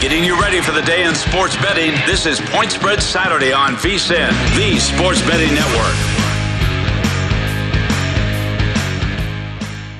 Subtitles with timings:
[0.00, 1.90] Getting you ready for the day in sports betting.
[2.06, 5.96] This is Point Spread Saturday on VSIN, the Sports Betting Network.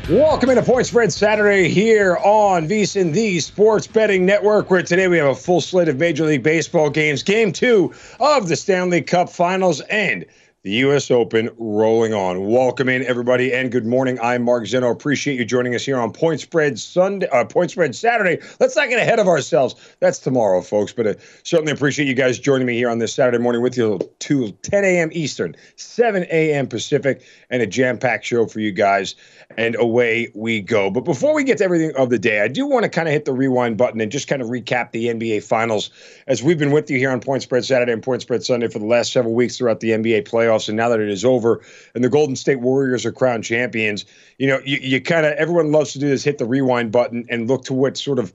[0.09, 5.19] Welcome into Point Spread Saturday here on VSIN, the Sports Betting Network, where today we
[5.19, 7.25] have a full slate of Major League Baseball games.
[7.25, 10.25] Game two of the Stanley Cup Finals and
[10.65, 11.09] the U.S.
[11.09, 12.47] Open rolling on.
[12.47, 14.19] Welcome in, everybody, and good morning.
[14.21, 14.91] I'm Mark Zinno.
[14.91, 18.45] Appreciate you joining us here on Point Spread Sunday, uh, Point Spread Saturday.
[18.59, 19.77] Let's not get ahead of ourselves.
[20.01, 20.93] That's tomorrow, folks.
[20.93, 21.15] But uh,
[21.45, 24.85] certainly appreciate you guys joining me here on this Saturday morning with you to 10
[24.85, 25.11] a.m.
[25.13, 26.67] Eastern, 7 a.m.
[26.67, 29.15] Pacific, and a jam-packed show for you guys
[29.57, 30.91] and away we go.
[30.91, 33.13] But before we get to everything of the day, I do want to kind of
[33.13, 35.91] hit the rewind button and just kind of recap the NBA Finals
[36.27, 38.81] as we've been with you here on Point Spread Saturday and Point Spread Sunday for
[38.81, 40.48] the last several weeks throughout the NBA playoffs.
[40.49, 41.61] And now that it is over
[41.95, 44.05] and the Golden State Warriors are crowned champions,
[44.39, 47.27] you know, you, you kind of everyone loves to do this hit the rewind button
[47.29, 48.33] and look to what sort of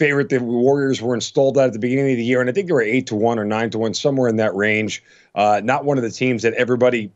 [0.00, 2.68] favorite the Warriors were installed at at the beginning of the year, and I think
[2.68, 5.02] they were eight to one or nine to one, somewhere in that range.
[5.34, 7.12] Uh, not one of the teams that everybody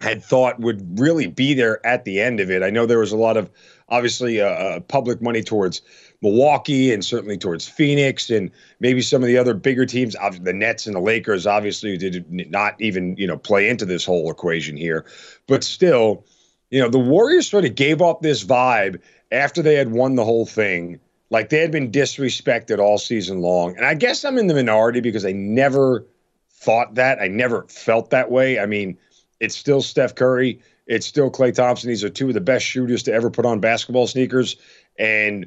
[0.00, 2.62] had thought would really be there at the end of it.
[2.62, 3.50] I know there was a lot of
[3.88, 5.82] obviously uh, uh, public money towards
[6.20, 10.86] Milwaukee and certainly towards Phoenix and maybe some of the other bigger teams, the Nets
[10.86, 15.04] and the Lakers, obviously did not even you know play into this whole equation here.
[15.46, 16.24] But still,
[16.70, 20.24] you know, the Warriors sort of gave off this vibe after they had won the
[20.24, 20.98] whole thing,
[21.30, 23.76] like they had been disrespected all season long.
[23.76, 26.04] And I guess I'm in the minority because I never
[26.50, 27.20] thought that.
[27.20, 28.58] I never felt that way.
[28.58, 28.98] I mean
[29.40, 30.60] it's still Steph Curry.
[30.86, 31.88] It's still Klay Thompson.
[31.88, 34.56] These are two of the best shooters to ever put on basketball sneakers.
[34.98, 35.46] And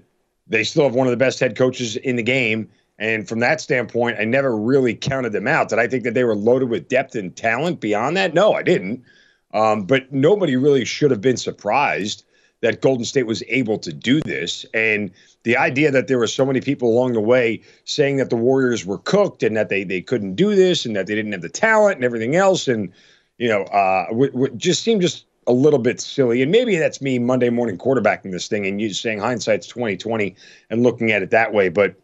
[0.51, 2.69] they still have one of the best head coaches in the game.
[2.99, 5.69] And from that standpoint, I never really counted them out.
[5.69, 8.33] Did I think that they were loaded with depth and talent beyond that?
[8.33, 9.03] No, I didn't.
[9.53, 12.23] Um, but nobody really should have been surprised
[12.61, 14.65] that Golden State was able to do this.
[14.73, 15.09] And
[15.43, 18.85] the idea that there were so many people along the way saying that the Warriors
[18.85, 21.49] were cooked and that they they couldn't do this and that they didn't have the
[21.49, 22.91] talent and everything else and
[23.41, 26.41] you know, uh, w- w- just seemed just a little bit silly.
[26.41, 30.35] And maybe that's me Monday morning quarterbacking this thing and you saying hindsight's twenty twenty
[30.69, 31.69] and looking at it that way.
[31.69, 31.95] But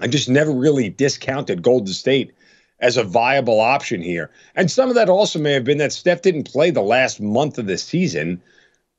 [0.00, 2.32] I just never really discounted Golden State
[2.80, 4.30] as a viable option here.
[4.54, 7.58] And some of that also may have been that Steph didn't play the last month
[7.58, 8.40] of the season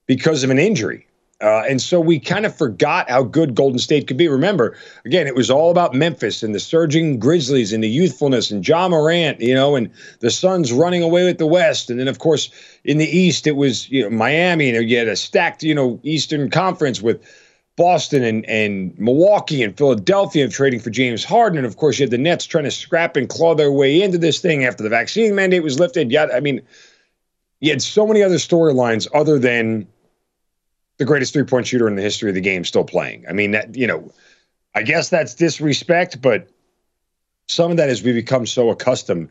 [0.06, 1.08] because of an injury.
[1.42, 4.28] Uh, and so we kind of forgot how good Golden State could be.
[4.28, 4.76] Remember,
[5.06, 8.90] again, it was all about Memphis and the surging Grizzlies and the youthfulness and Ja
[8.90, 9.90] Morant, you know, and
[10.20, 11.90] the Suns running away with the West.
[11.90, 12.50] And then, of course,
[12.84, 15.98] in the East, it was you know Miami, and you had a stacked, you know,
[16.04, 17.22] Eastern Conference with
[17.78, 21.58] Boston and, and Milwaukee and Philadelphia trading for James Harden.
[21.58, 24.18] And of course, you had the Nets trying to scrap and claw their way into
[24.18, 26.12] this thing after the vaccine mandate was lifted.
[26.12, 26.62] Yeah, I mean,
[27.62, 29.88] you had so many other storylines other than
[31.00, 33.26] the greatest three point shooter in the history of the game still playing.
[33.28, 34.12] I mean, that, you know,
[34.76, 36.48] I guess that's disrespect, but
[37.48, 39.30] some of that is we become so accustomed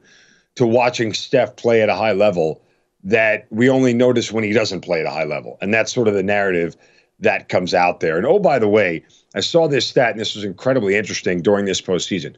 [0.56, 2.60] to watching Steph play at a high level
[3.04, 5.56] that we only notice when he doesn't play at a high level.
[5.60, 6.76] And that's sort of the narrative
[7.20, 8.16] that comes out there.
[8.16, 9.04] And oh, by the way,
[9.34, 12.34] I saw this stat, and this was incredibly interesting during this postseason.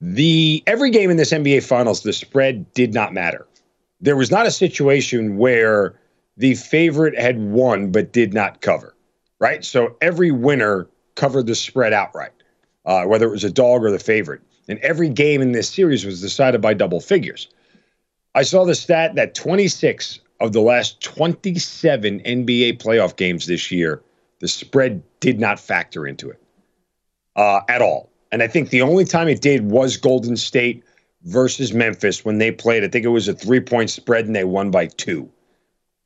[0.00, 3.46] The every game in this NBA Finals, the spread did not matter.
[4.00, 5.98] There was not a situation where
[6.38, 8.94] the favorite had won but did not cover,
[9.40, 9.64] right?
[9.64, 12.32] So every winner covered the spread outright,
[12.86, 14.40] uh, whether it was a dog or the favorite.
[14.68, 17.48] And every game in this series was decided by double figures.
[18.34, 24.00] I saw the stat that 26 of the last 27 NBA playoff games this year,
[24.38, 26.40] the spread did not factor into it
[27.34, 28.10] uh, at all.
[28.30, 30.84] And I think the only time it did was Golden State
[31.24, 32.84] versus Memphis when they played.
[32.84, 35.28] I think it was a three point spread and they won by two.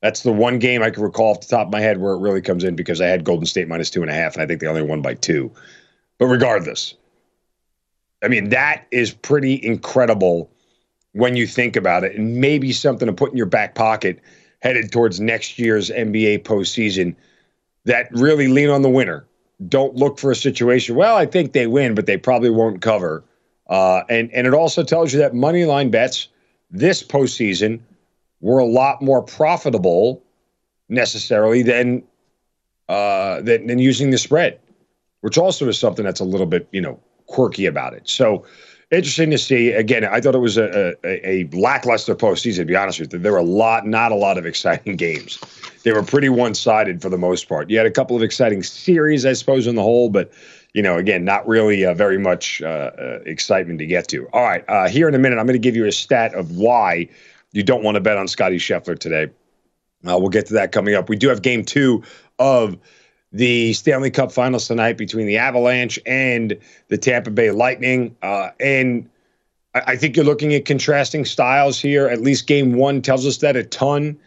[0.02, 2.18] That's the one game I can recall off the top of my head where it
[2.18, 4.46] really comes in because I had Golden State minus two and a half, and I
[4.46, 5.50] think they only won by two.
[6.18, 6.94] But regardless,
[8.22, 10.50] I mean, that is pretty incredible
[11.12, 14.20] when you think about it, and maybe something to put in your back pocket
[14.60, 17.14] headed towards next year's NBA postseason
[17.84, 19.24] that really lean on the winner.
[19.68, 20.96] Don't look for a situation.
[20.96, 23.22] Well, I think they win, but they probably won't cover.
[23.68, 26.26] Uh, and and it also tells you that money line bets
[26.72, 27.80] this postseason
[28.42, 30.22] were a lot more profitable
[30.90, 32.02] necessarily than
[32.88, 34.60] uh, than, than using the spread,
[35.22, 38.06] which also is something that's a little bit you know quirky about it.
[38.06, 38.44] So
[38.90, 39.72] interesting to see.
[39.72, 42.58] Again, I thought it was a, a, a lackluster postseason.
[42.58, 45.38] To be honest with you, there were a lot, not a lot of exciting games.
[45.84, 47.70] They were pretty one-sided for the most part.
[47.70, 50.30] You had a couple of exciting series, I suppose, in the whole, but
[50.74, 52.66] you know, again, not really uh, very much uh,
[52.98, 54.26] uh, excitement to get to.
[54.32, 56.52] All right, uh, here in a minute, I'm going to give you a stat of
[56.52, 57.08] why
[57.52, 59.30] you don't want to bet on Scotty Scheffler today.
[60.06, 61.08] Uh, we'll get to that coming up.
[61.08, 62.02] We do have game two
[62.38, 62.76] of
[63.32, 66.58] the Stanley Cup Finals tonight between the Avalanche and
[66.88, 68.16] the Tampa Bay Lightning.
[68.22, 69.08] Uh, and
[69.74, 72.08] I, I, think you're looking at contrasting styles here.
[72.08, 74.18] At least game one tells us that a ton.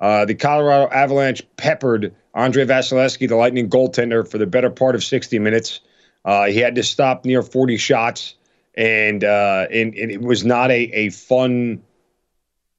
[0.00, 5.02] Uh, the Colorado Avalanche peppered Andrei Vasilevskiy, the Lightning goaltender, for the better part of
[5.02, 5.80] 60 minutes.
[6.24, 8.34] Uh, he had to stop near 40 shots,
[8.74, 11.82] and, uh, and, and it was not a, a fun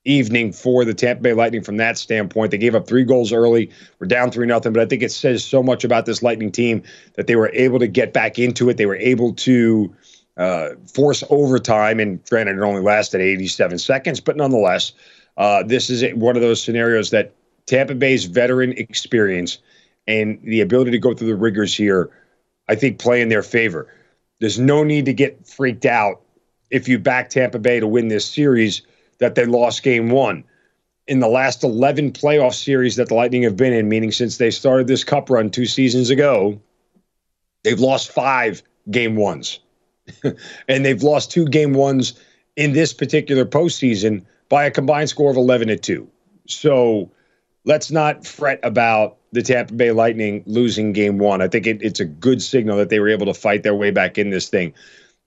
[0.06, 2.52] evening for the Tampa Bay Lightning from that standpoint.
[2.52, 3.70] They gave up three goals early.
[4.00, 6.84] We're down three nothing, but I think it says so much about this Lightning team
[7.16, 8.78] that they were able to get back into it.
[8.78, 9.94] They were able to
[10.38, 14.92] uh, force overtime, and granted, it only lasted 87 seconds, but nonetheless,
[15.38, 17.34] uh, this is one of those scenarios that
[17.66, 19.60] Tampa Bay's veteran experience
[20.08, 22.10] and the ability to go through the rigors here,
[22.68, 23.88] I think, play in their favor.
[24.40, 26.22] There's no need to get freaked out
[26.72, 28.82] if you back Tampa Bay to win this series
[29.24, 30.44] that they lost game one.
[31.08, 34.52] In the last 11 playoff series that the Lightning have been in, meaning since they
[34.52, 36.60] started this cup run two seasons ago,
[37.64, 38.62] they've lost five
[38.92, 39.60] game ones.
[40.68, 42.20] and they've lost two game ones
[42.58, 46.08] in this particular postseason by a combined score of 11 to 2.
[46.48, 47.10] So
[47.64, 51.42] let's not fret about the Tampa Bay Lightning losing game one.
[51.42, 53.92] I think it, it's a good signal that they were able to fight their way
[53.92, 54.74] back in this thing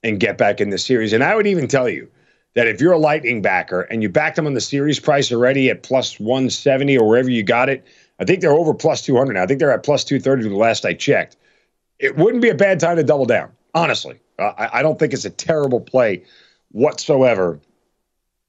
[0.02, 1.14] and get back in the series.
[1.14, 2.10] And I would even tell you,
[2.56, 5.68] that if you're a Lightning backer and you backed them on the series price already
[5.68, 7.86] at plus 170 or wherever you got it,
[8.18, 9.42] I think they're over plus 200 now.
[9.42, 11.36] I think they're at plus 230 the last I checked.
[11.98, 14.18] It wouldn't be a bad time to double down, honestly.
[14.38, 16.25] Uh, I, I don't think it's a terrible play
[16.72, 17.60] whatsoever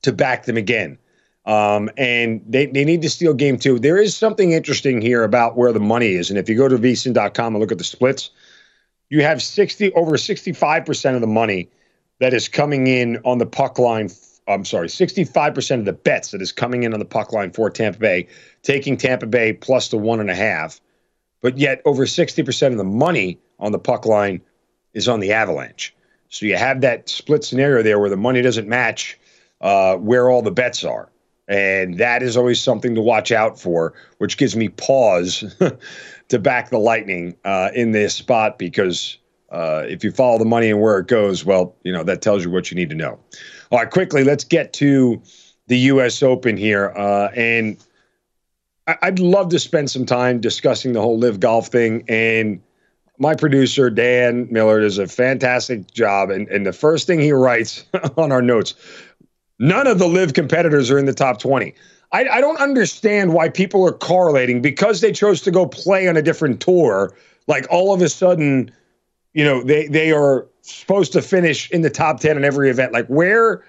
[0.03, 0.97] to back them again.
[1.45, 3.77] Um, and they, they need to steal game two.
[3.77, 6.29] There is something interesting here about where the money is.
[6.29, 8.29] And if you go to vsin.com and look at the splits,
[9.09, 11.69] you have 60 over 65% of the money
[12.19, 14.09] that is coming in on the puck line.
[14.47, 17.69] I'm sorry, 65% of the bets that is coming in on the puck line for
[17.69, 18.27] Tampa Bay,
[18.63, 20.79] taking Tampa Bay plus the one and a half.
[21.41, 24.41] But yet, over 60% of the money on the puck line
[24.93, 25.93] is on the Avalanche.
[26.29, 29.17] So you have that split scenario there where the money doesn't match
[29.62, 31.09] uh, where all the bets are.
[31.47, 35.55] And that is always something to watch out for, which gives me pause
[36.27, 39.17] to back the Lightning uh, in this spot because
[39.51, 42.43] uh, if you follow the money and where it goes, well, you know, that tells
[42.43, 43.19] you what you need to know.
[43.71, 45.21] All right, quickly, let's get to
[45.67, 46.21] the U.S.
[46.23, 46.93] Open here.
[46.95, 47.77] Uh, and
[48.87, 52.03] I- would love to spend some time discussing the whole LIV golf thing.
[52.07, 52.61] And
[53.19, 56.29] my producer, Dan Miller, does a fantastic job.
[56.29, 57.85] And, and the first thing he writes
[58.17, 58.75] on our notes
[59.59, 61.73] none of the LIV competitors are in the top 20.
[62.11, 66.15] I, I don't understand why people are correlating because they chose to go play on
[66.15, 67.13] a different tour.
[67.47, 68.71] Like all of a sudden,
[69.38, 72.91] you know, they they are supposed to finish in the top 10 in every event.
[72.91, 73.63] Like where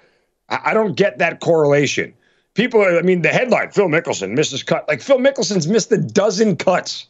[0.49, 2.11] I don't get that correlation.
[2.55, 4.87] people, I mean, the headline Phil Mickelson misses cut.
[4.87, 7.05] Like, Phil Mickelson's missed a dozen cuts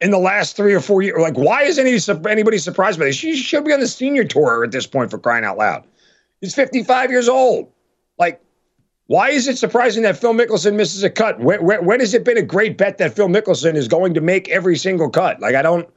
[0.00, 1.18] in the last three or four years.
[1.20, 1.98] Like, why is any,
[2.30, 3.20] anybody surprised by this?
[3.20, 5.84] He should be on the senior tour at this point for crying out loud.
[6.40, 7.70] He's 55 years old.
[8.18, 8.40] Like,
[9.08, 11.40] why is it surprising that Phil Mickelson misses a cut?
[11.40, 14.22] When, when, when, has it been a great bet that Phil Mickelson is going to
[14.22, 15.40] make every single cut?
[15.40, 15.88] Like, I don't,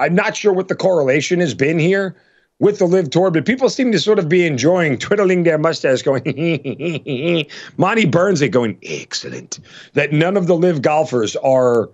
[0.00, 2.16] I'm not sure what the correlation has been here
[2.58, 6.02] with the LIV Tour, but people seem to sort of be enjoying twiddling their mustache,
[6.02, 6.22] going,
[7.76, 9.60] Monty Burns, they going, excellent.
[9.92, 11.90] That none of the LIV golfers are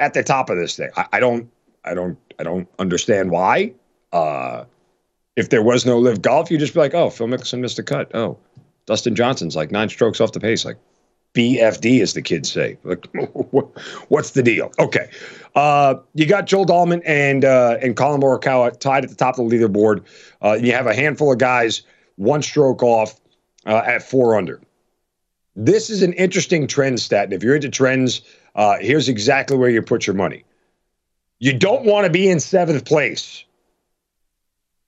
[0.00, 0.90] at the top of this thing.
[0.96, 1.50] I, I don't,
[1.84, 3.72] I don't, I don't understand why.
[4.12, 4.64] Uh,
[5.36, 7.82] if there was no LIV golf, you'd just be like, oh, Phil Mickelson missed a
[7.82, 8.14] cut.
[8.14, 8.36] Oh,
[8.86, 10.64] Dustin Johnson's like nine strokes off the pace.
[10.64, 10.76] Like,
[11.34, 12.78] BFD, as the kids say.
[12.84, 13.06] Like,
[14.08, 14.72] what's the deal?
[14.78, 15.10] Okay,
[15.54, 19.48] uh, you got Joel Dahmen and uh, and Collin Morikawa tied at the top of
[19.48, 20.04] the leaderboard.
[20.42, 21.82] Uh, you have a handful of guys
[22.16, 23.20] one stroke off
[23.66, 24.60] uh, at four under.
[25.56, 28.22] This is an interesting trend stat, and if you're into trends,
[28.54, 30.44] uh, here's exactly where you put your money.
[31.40, 33.44] You don't want to be in seventh place.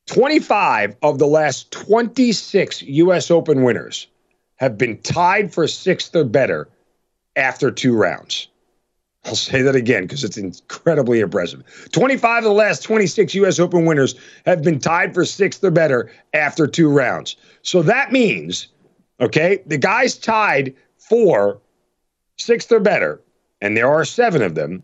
[0.07, 3.31] 25 of the last 26 U.S.
[3.31, 4.07] Open winners
[4.57, 6.69] have been tied for sixth or better
[7.37, 8.49] after two rounds.
[9.25, 11.65] I'll say that again because it's incredibly impressive.
[11.93, 13.59] 25 of the last 26 U.S.
[13.59, 14.15] Open winners
[14.47, 17.35] have been tied for sixth or better after two rounds.
[17.63, 18.69] So that means,
[19.21, 21.61] okay, the guys tied for
[22.39, 23.21] sixth or better,
[23.61, 24.83] and there are seven of them.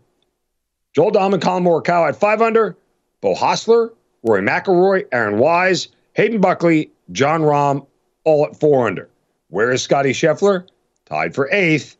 [0.93, 2.77] Joel Dahmen, Collin Morikawa at five under,
[3.21, 3.93] Beau Hossler,
[4.25, 7.87] Rory McIlroy, Aaron Wise, Hayden Buckley, Jon Rahm,
[8.25, 9.09] all at four under.
[9.53, 10.67] Where is Scotty Scheffler?
[11.05, 11.99] Tied for eighth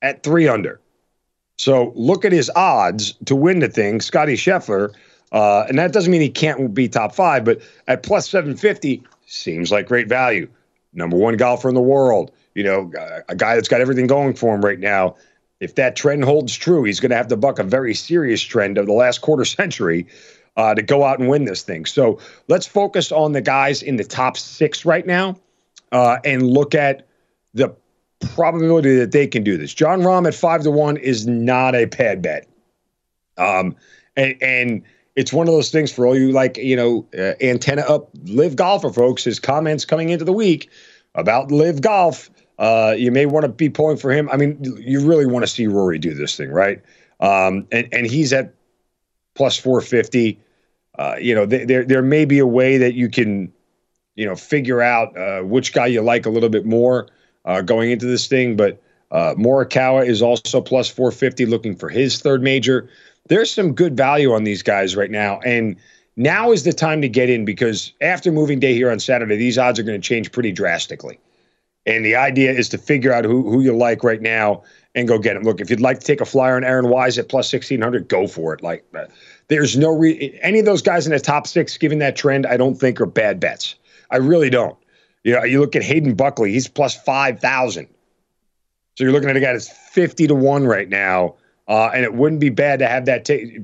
[0.00, 0.80] at three under.
[1.58, 4.00] So look at his odds to win the thing.
[4.00, 4.94] Scotty Scheffler,
[5.30, 9.70] uh, and that doesn't mean he can't be top five, but at plus 750 seems
[9.70, 10.48] like great value.
[10.94, 12.90] Number one golfer in the world, you know,
[13.28, 15.16] a guy that's got everything going for him right now.
[15.60, 18.78] If that trend holds true, he's going to have to buck a very serious trend
[18.78, 20.06] of the last quarter century
[20.56, 21.84] uh, to go out and win this thing.
[21.84, 22.18] So
[22.48, 25.36] let's focus on the guys in the top six right now
[25.92, 27.06] uh, and look at
[27.54, 27.74] the
[28.34, 29.72] probability that they can do this.
[29.72, 32.46] Jon Rahm at five to one is not a bad bet.
[33.38, 33.74] Um,
[34.16, 34.82] and, and
[35.16, 38.56] it's one of those things for all you like, you know, uh, antenna up LIV
[38.56, 39.24] golfer folks.
[39.24, 40.70] His comments coming into the week
[41.14, 42.30] about LIV golf.
[42.58, 44.28] Uh, you may want to be pulling for him.
[44.30, 46.82] I mean, you really want to see Rory do this thing, right?
[47.20, 48.54] Um, and and he's at
[49.34, 50.38] plus four fifty.
[50.98, 53.50] Uh, you know, th- there there may be a way that you can
[54.20, 57.08] you know, figure out uh, which guy you like a little bit more
[57.46, 58.54] uh, going into this thing.
[58.54, 58.78] But
[59.10, 62.90] uh, Morikawa is also plus 450 looking for his third major.
[63.28, 65.40] There's some good value on these guys right now.
[65.40, 65.74] And
[66.16, 69.56] now is the time to get in because after moving day here on Saturday, these
[69.56, 71.18] odds are going to change pretty drastically.
[71.86, 74.62] And the idea is to figure out who, who you like right now
[74.94, 75.44] and go get him.
[75.44, 78.26] Look, if you'd like to take a flyer on Aaron Wise at plus 1600, go
[78.26, 78.62] for it.
[78.62, 79.06] Like, uh,
[79.48, 82.58] there's no re- any of those guys in the top six, given that trend, I
[82.58, 83.76] don't think are bad bets.
[84.10, 84.76] I really don't.
[85.24, 87.86] You know, you look at Hayden Buckley, he's plus 5,000.
[88.96, 91.36] So you're looking at a guy that's 50 to 1 right now.
[91.68, 93.60] Uh, and it wouldn't be bad to have that t-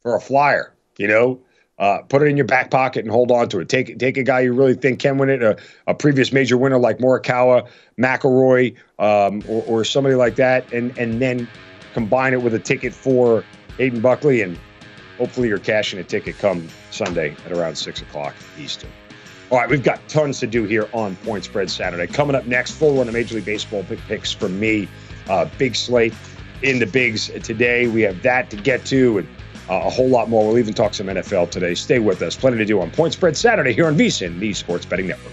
[0.00, 1.40] for a flyer, you know?
[1.78, 3.68] Uh, put it in your back pocket and hold on to it.
[3.68, 6.78] Take take a guy you really think can win it, a, a previous major winner
[6.78, 7.68] like Morikawa,
[7.98, 11.46] McIlroy, um, or, or somebody like that, and and then
[11.92, 13.44] combine it with a ticket for
[13.76, 14.58] Hayden Buckley, and
[15.18, 18.90] hopefully you're cashing a ticket come Sunday at around six o'clock Eastern.
[19.48, 22.08] All right, we've got tons to do here on Point Spread Saturday.
[22.12, 24.88] Coming up next, full run of Major League Baseball picks from me.
[25.28, 26.12] Uh, big slate
[26.62, 27.86] in the bigs today.
[27.86, 29.28] We have that to get to and
[29.70, 30.48] uh, a whole lot more.
[30.48, 31.76] We'll even talk some NFL today.
[31.76, 32.34] Stay with us.
[32.36, 35.32] Plenty to do on Point Spread Saturday here on VSIN, the Sports Betting Network.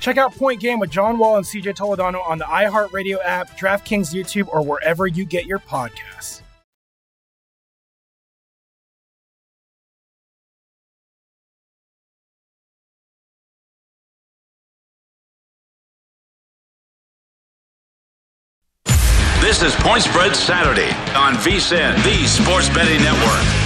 [0.00, 4.14] Check out Point Game with John Wall and CJ Toledano on the iHeartRadio app, DraftKings
[4.14, 6.40] YouTube, or wherever you get your podcasts.
[19.40, 23.59] This is Point Spread Saturday on VSIN, the Sports Betting Network.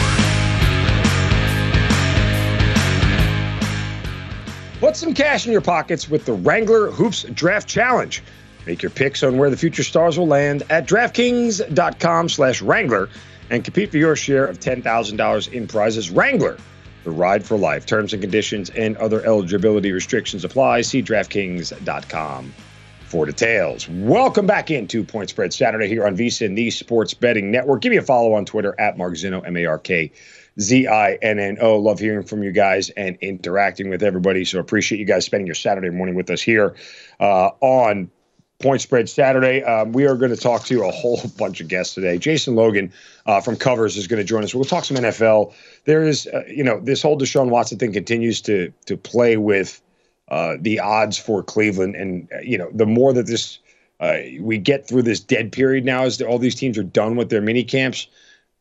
[4.84, 8.22] Put some cash in your pockets with the Wrangler Hoops Draft Challenge.
[8.66, 13.08] Make your picks on where the future stars will land at DraftKings.com slash Wrangler
[13.48, 16.10] and compete for your share of $10,000 in prizes.
[16.10, 16.58] Wrangler,
[17.02, 17.86] the ride for life.
[17.86, 20.82] Terms and conditions and other eligibility restrictions apply.
[20.82, 22.52] See DraftKings.com
[23.06, 23.88] for details.
[23.88, 27.80] Welcome back into Point Spread Saturday here on VSIN, the Sports Betting Network.
[27.80, 30.12] Give me a follow on Twitter at Mark Zinno, M A R K
[30.60, 31.76] Z I N N O.
[31.76, 34.44] Love hearing from you guys and interacting with everybody.
[34.44, 36.74] So appreciate you guys spending your Saturday morning with us here
[37.20, 38.10] uh, on
[38.60, 39.62] Point Spread Saturday.
[39.62, 42.18] Um, we are going to talk to a whole bunch of guests today.
[42.18, 42.92] Jason Logan
[43.26, 44.54] uh, from Covers is going to join us.
[44.54, 45.52] We'll talk some NFL.
[45.84, 49.82] There is, uh, you know, this whole Deshaun Watson thing continues to to play with
[50.28, 53.58] uh, the odds for Cleveland, and uh, you know, the more that this
[54.00, 57.30] uh, we get through this dead period now, as all these teams are done with
[57.30, 58.06] their mini camps,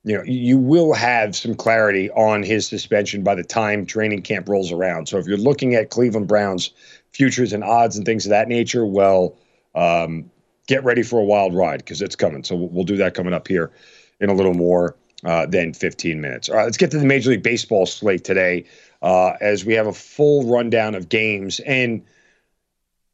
[0.04, 4.50] you know, you will have some clarity on his suspension by the time training camp
[4.50, 5.08] rolls around.
[5.08, 6.72] So if you're looking at Cleveland Browns
[7.14, 9.38] futures and odds and things of that nature, well,
[9.76, 10.30] um,
[10.68, 12.44] get ready for a wild ride because it's coming.
[12.44, 13.72] So we'll, do that coming up here
[14.20, 16.50] in a little more uh, than 15 minutes.
[16.50, 18.66] All right, let's get to the Major League Baseball slate today
[19.02, 21.62] uh, as we have a full rundown of games.
[21.62, 22.04] And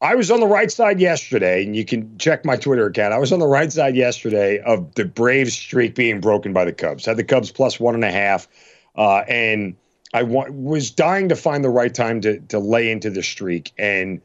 [0.02, 3.12] I was on the right side yesterday, and you can check my Twitter account.
[3.12, 6.72] I was on the right side yesterday of the Braves streak being broken by the
[6.72, 7.04] Cubs.
[7.04, 8.48] Had the Cubs plus one and a half,
[8.96, 9.76] uh, and
[10.14, 13.72] I wa- was dying to find the right time to to lay into the streak,
[13.76, 14.22] and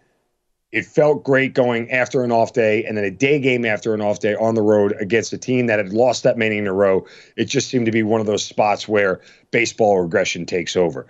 [0.71, 3.99] it felt great going after an off day, and then a day game after an
[3.99, 6.73] off day on the road against a team that had lost that many in a
[6.73, 7.05] row.
[7.35, 9.19] It just seemed to be one of those spots where
[9.51, 11.05] baseball regression takes over.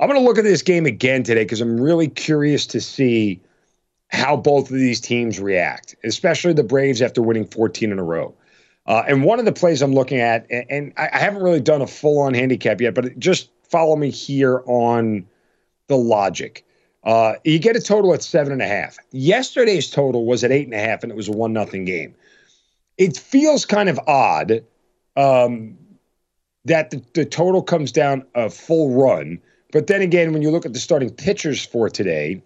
[0.00, 3.40] I'm going to look at this game again today because I'm really curious to see
[4.10, 8.34] how both of these teams react, especially the Braves after winning 14 in a row.
[8.86, 11.60] Uh, and one of the plays I'm looking at, and, and I, I haven't really
[11.60, 15.26] done a full on handicap yet, but just follow me here on
[15.86, 16.64] the logic.
[17.04, 18.98] Uh, you get a total at seven and a half.
[19.12, 22.14] Yesterday's total was at eight and a half, and it was a one nothing game.
[22.98, 24.62] It feels kind of odd
[25.16, 25.78] um,
[26.64, 29.40] that the, the total comes down a full run.
[29.72, 32.42] But then again, when you look at the starting pitchers for today,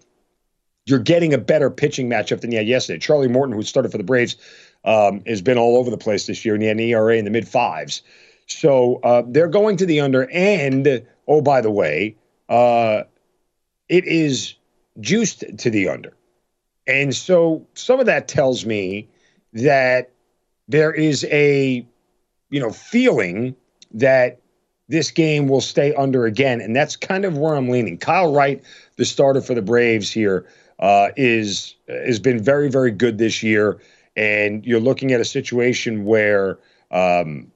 [0.85, 2.99] you're getting a better pitching matchup than you had yesterday.
[2.99, 4.37] Charlie Morton, who started for the Braves,
[4.83, 7.25] um, has been all over the place this year, and he had an ERA in
[7.25, 8.03] the mid fives.
[8.47, 10.29] So uh, they're going to the under.
[10.31, 12.15] And oh, by the way,
[12.49, 13.03] uh,
[13.89, 14.53] it is
[14.99, 16.13] juiced to the under.
[16.87, 19.09] And so some of that tells me
[19.53, 20.11] that
[20.67, 21.85] there is a,
[22.51, 23.55] you know, feeling
[23.91, 24.39] that
[24.87, 26.61] this game will stay under again.
[26.61, 27.97] And that's kind of where I'm leaning.
[27.97, 28.63] Kyle Wright,
[28.97, 30.45] the starter for the Braves here,
[30.85, 33.81] uh, is has been very, very good this year.
[34.15, 36.59] And you're looking at a situation where
[36.91, 37.51] um,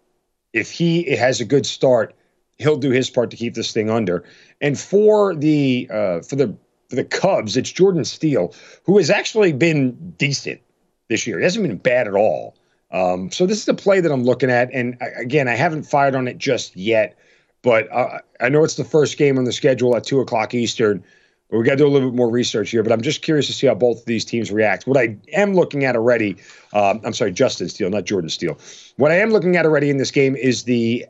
[0.51, 2.15] if he has a good start,
[2.57, 4.25] he'll do his part to keep this thing under.
[4.61, 6.57] And for the uh, for the
[6.89, 8.51] for the Cubs, it's Jordan Steele,
[8.83, 10.59] who has actually been decent
[11.07, 11.37] this year.
[11.37, 12.55] He hasn't been bad at all.
[12.91, 16.15] Um, so this is a play that I'm looking at, and again, I haven't fired
[16.15, 17.15] on it just yet,
[17.61, 21.03] but uh, I know it's the first game on the schedule at two o'clock Eastern.
[21.51, 23.53] We got to do a little bit more research here, but I'm just curious to
[23.53, 24.85] see how both of these teams react.
[24.85, 26.37] What I am looking at already,
[26.73, 28.57] um, I'm sorry, Justin Steele, not Jordan Steele.
[28.97, 31.07] What I am looking at already in this game is the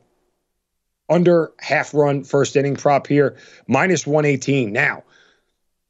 [1.10, 3.36] under half run first inning prop here,
[3.68, 4.72] minus 118.
[4.72, 5.04] Now,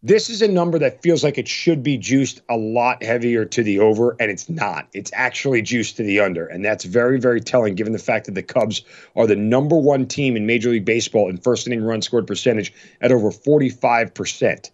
[0.02, 3.64] this is a number that feels like it should be juiced a lot heavier to
[3.64, 4.88] the over, and it's not.
[4.94, 6.46] It's actually juiced to the under.
[6.46, 8.82] And that's very, very telling given the fact that the Cubs
[9.18, 12.74] are the number one team in Major League Baseball in first inning run scored percentage
[13.02, 14.70] at over 45%.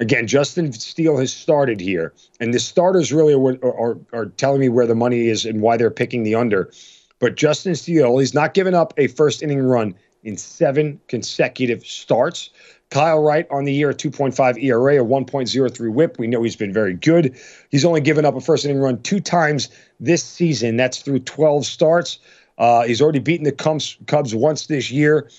[0.00, 4.68] Again, Justin Steele has started here, and the starters really are, are, are telling me
[4.68, 6.72] where the money is and why they're picking the under.
[7.20, 12.50] But Justin Steele, he's not given up a first inning run in seven consecutive starts.
[12.90, 16.18] Kyle Wright on the year, 2.5 ERA, a 1.03 whip.
[16.18, 17.36] We know he's been very good.
[17.70, 19.68] He's only given up a first inning run two times
[20.00, 20.76] this season.
[20.76, 22.18] That's through 12 starts.
[22.56, 25.30] Uh, he's already beaten the Cubs, Cubs once this year.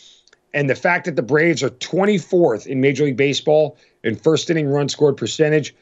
[0.53, 4.67] And the fact that the Braves are 24th in Major League Baseball in first inning
[4.67, 5.75] run scored percentage,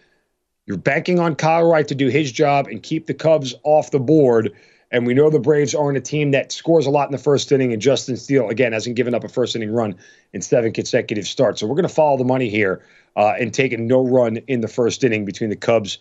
[0.65, 3.99] you're banking on Kyle Wright to do his job and keep the Cubs off the
[3.99, 4.51] board.
[4.91, 7.51] And we know the Braves aren't a team that scores a lot in the first
[7.51, 7.73] inning.
[7.73, 9.95] And Justin Steele, again, hasn't given up a first inning run
[10.33, 11.59] in seven consecutive starts.
[11.59, 12.81] So we're going to follow the money here
[13.15, 15.97] uh, and take a no run in the first inning between the Cubs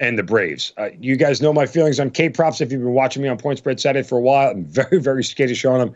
[0.00, 0.72] and the Braves.
[0.76, 3.38] Uh, you guys know my feelings on K props if you've been watching me on
[3.38, 4.50] Point Spread Saturday for a while.
[4.50, 5.94] I'm very, very skittish on them.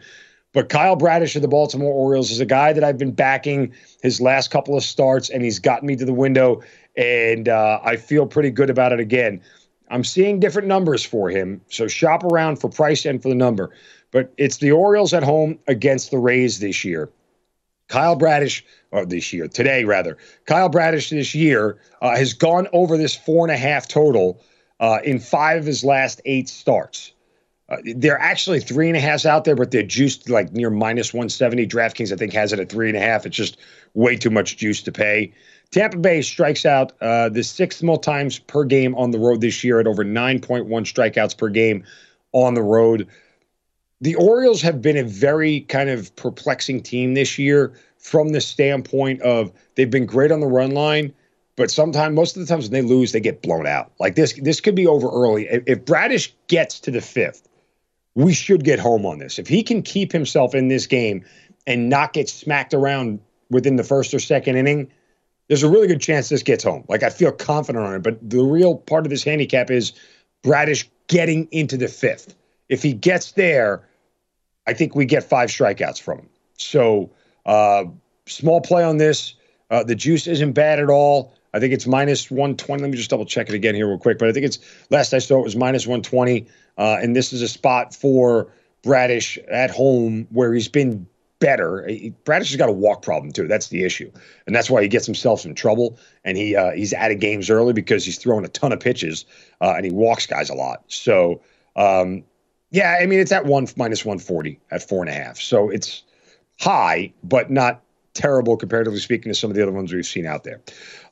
[0.55, 3.73] But Kyle Bradish of the Baltimore Orioles is a guy that I've been backing
[4.03, 6.63] his last couple of starts, and he's gotten me to the window,
[6.97, 9.43] and uh, I feel pretty good about it again.
[9.91, 11.61] I'm seeing different numbers for him.
[11.69, 13.71] So shop around for price and for the number.
[14.11, 17.11] But it's the Orioles at home against the Rays this year.
[17.89, 22.99] Kyle Bradish, or this year, today rather, Kyle Bradish this year uh, has gone over
[22.99, 24.43] this four and a half total
[24.79, 27.13] uh, in five of his last eight starts.
[27.71, 31.13] Uh, they're actually three and a halfs out there, but they're juiced like near minus
[31.13, 31.67] 170.
[31.67, 33.27] DraftKings, I think, has it at three and a half.
[33.27, 33.59] It's just
[33.95, 35.33] way too much juice to pay.
[35.71, 39.63] Tampa Bay strikes out uh, the sixth most times per game on the road this
[39.63, 41.85] year at over 9.1 strikeouts per game
[42.33, 43.07] on the road.
[44.01, 49.21] The Orioles have been a very kind of perplexing team this year from the standpoint
[49.23, 51.13] of they've been great on the run line,
[51.57, 53.91] but sometimes, most of the times when they lose, they get blown out.
[53.99, 55.49] Like this, this could be over early.
[55.67, 57.49] If Bradish gets to the fifth,
[58.15, 59.39] we should get home on this.
[59.39, 61.25] If he can keep himself in this game
[61.67, 64.91] and not get smacked around within the first or second inning,
[65.49, 66.85] there's a really good chance this gets home.
[66.89, 68.03] Like I feel confident on it.
[68.03, 69.93] But the real part of this handicap is
[70.43, 72.35] Bradish getting into the fifth.
[72.69, 73.89] If he gets there,
[74.67, 76.29] I think we get five strikeouts from him.
[76.59, 77.11] So
[77.47, 77.85] uh,
[78.27, 79.35] small play on this.
[79.71, 81.33] Uh, the juice isn't bad at all.
[81.55, 82.83] I think it's minus 120.
[82.83, 84.19] Let me just double check it again here real quick.
[84.19, 84.59] But I think it's
[84.91, 86.47] last I saw it was minus 120.
[86.77, 91.07] Uh, and this is a spot for Bradish at home where he's been
[91.41, 91.89] better.
[92.25, 93.47] Bradish has got a walk problem too.
[93.47, 94.11] That's the issue,
[94.47, 95.99] and that's why he gets himself in trouble.
[96.25, 99.25] And he uh, he's out of games early because he's throwing a ton of pitches
[99.61, 100.85] uh, and he walks guys a lot.
[100.89, 101.41] So
[101.77, 102.25] um,
[102.71, 105.39] yeah, I mean it's at one minus one forty at four and a half.
[105.39, 106.03] So it's
[106.59, 107.83] high, but not
[108.15, 110.61] terrible comparatively speaking to some of the other ones we've seen out there.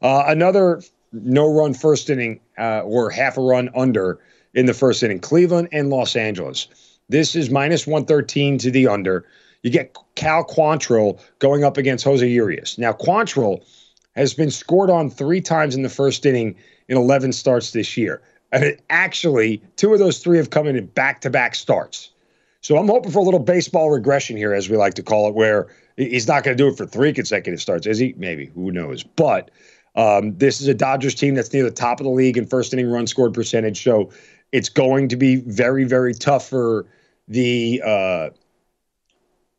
[0.02, 4.18] Uh, another no run first inning uh, or half a run under
[4.54, 5.20] in the first inning.
[5.20, 6.68] Cleveland and Los Angeles.
[7.08, 9.24] This is minus 113 to the under.
[9.62, 12.78] You get Cal Quantrill going up against Jose Urias.
[12.78, 13.64] Now, Quantrill
[14.14, 16.56] has been scored on three times in the first inning
[16.88, 18.22] in 11 starts this year.
[18.52, 22.10] And actually, two of those three have come in back to back starts.
[22.60, 25.34] So I'm hoping for a little baseball regression here, as we like to call it,
[25.34, 28.14] where he's not going to do it for three consecutive starts, is he?
[28.16, 28.46] Maybe.
[28.54, 29.02] Who knows?
[29.02, 29.50] But
[29.94, 32.72] um, this is a Dodgers team that's near the top of the league in first
[32.72, 33.82] inning run scored percentage.
[33.82, 34.10] So
[34.52, 36.86] it's going to be very, very tough for
[37.28, 37.82] the.
[37.84, 38.30] Uh,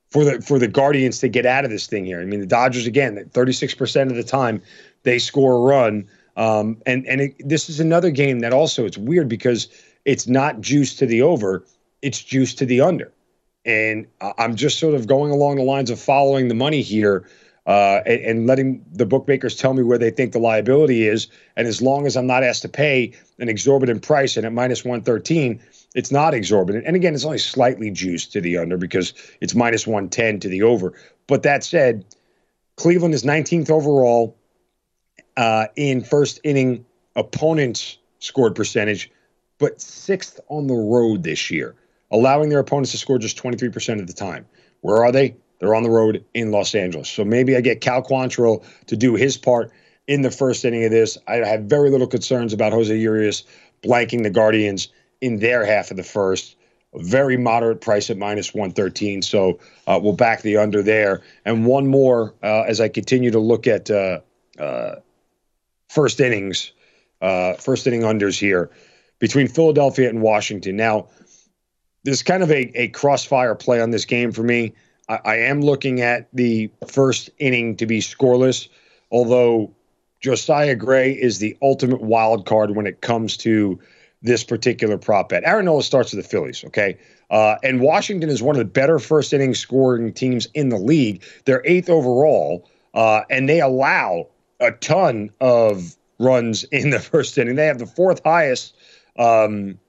[0.10, 2.22] for the for the Guardians to get out of this thing here.
[2.22, 4.62] I mean, the Dodgers again, 36% of the time
[5.04, 6.08] they score a run.
[6.36, 9.70] Um, and and it, this is another game that also it's weird because
[10.06, 11.66] it's not juice to the over,
[12.02, 13.12] it's juice to the under.
[13.66, 17.28] And I'm just sort of going along the lines of following the money here
[17.66, 21.28] uh, and, and, letting the bookmakers tell me where they think the liability is.
[21.58, 24.86] And as long as I'm not asked to pay an exorbitant price and at minus
[24.86, 25.60] 113,
[25.98, 26.86] it's not exorbitant.
[26.86, 30.62] And again, it's only slightly juiced to the under because it's minus 110 to the
[30.62, 30.94] over.
[31.26, 32.06] But that said,
[32.76, 34.38] Cleveland is 19th overall
[35.38, 39.12] uh, in first inning opponents scored percentage,
[39.58, 41.74] but sixth on the road this year,
[42.12, 44.46] allowing their opponents to score just 23% of the time.
[44.82, 45.36] Where are they?
[45.60, 47.10] They're on the road in Los Angeles.
[47.10, 49.72] So maybe I get Cal Quantrill to do his part
[50.06, 51.18] in the first inning of this.
[51.28, 53.44] I have very little concerns about Jose Urias
[53.82, 54.90] blanking the Guardians
[55.22, 56.56] in their half of the first.
[56.94, 59.22] A very moderate price at minus 113.
[59.22, 61.22] So uh, we'll back the under there.
[61.46, 64.22] And one more uh, as I continue to look at uh,
[64.60, 64.96] uh
[65.90, 66.72] first innings,
[67.22, 68.70] uh, first inning unders here
[69.20, 70.76] between Philadelphia and Washington.
[70.76, 71.08] Now,
[72.04, 74.74] there's kind of a, a crossfire play on this game for me.
[75.10, 78.70] I, I am looking at the first inning to be scoreless,
[79.12, 79.72] although
[80.20, 83.80] Josiah Gray is the ultimate wild card when it comes to
[84.28, 85.44] this particular prop bet.
[85.46, 86.98] Aaron Nola starts with the Phillies, okay?
[87.32, 91.24] Uh, and Washington is one of the better first inning scoring teams in the league.
[91.46, 94.28] They're eighth overall, uh, and they allow
[94.60, 97.56] a ton of runs in the first inning.
[97.56, 98.76] They have the fourth highest,
[99.18, 99.80] um,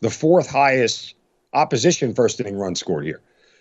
[0.00, 1.14] the fourth highest
[1.52, 3.20] opposition first inning run scored here.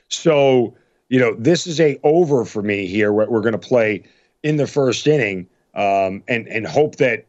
[0.09, 0.75] So
[1.09, 3.11] you know this is a over for me here.
[3.11, 4.03] What we're going to play
[4.43, 7.25] in the first inning, um, and and hope that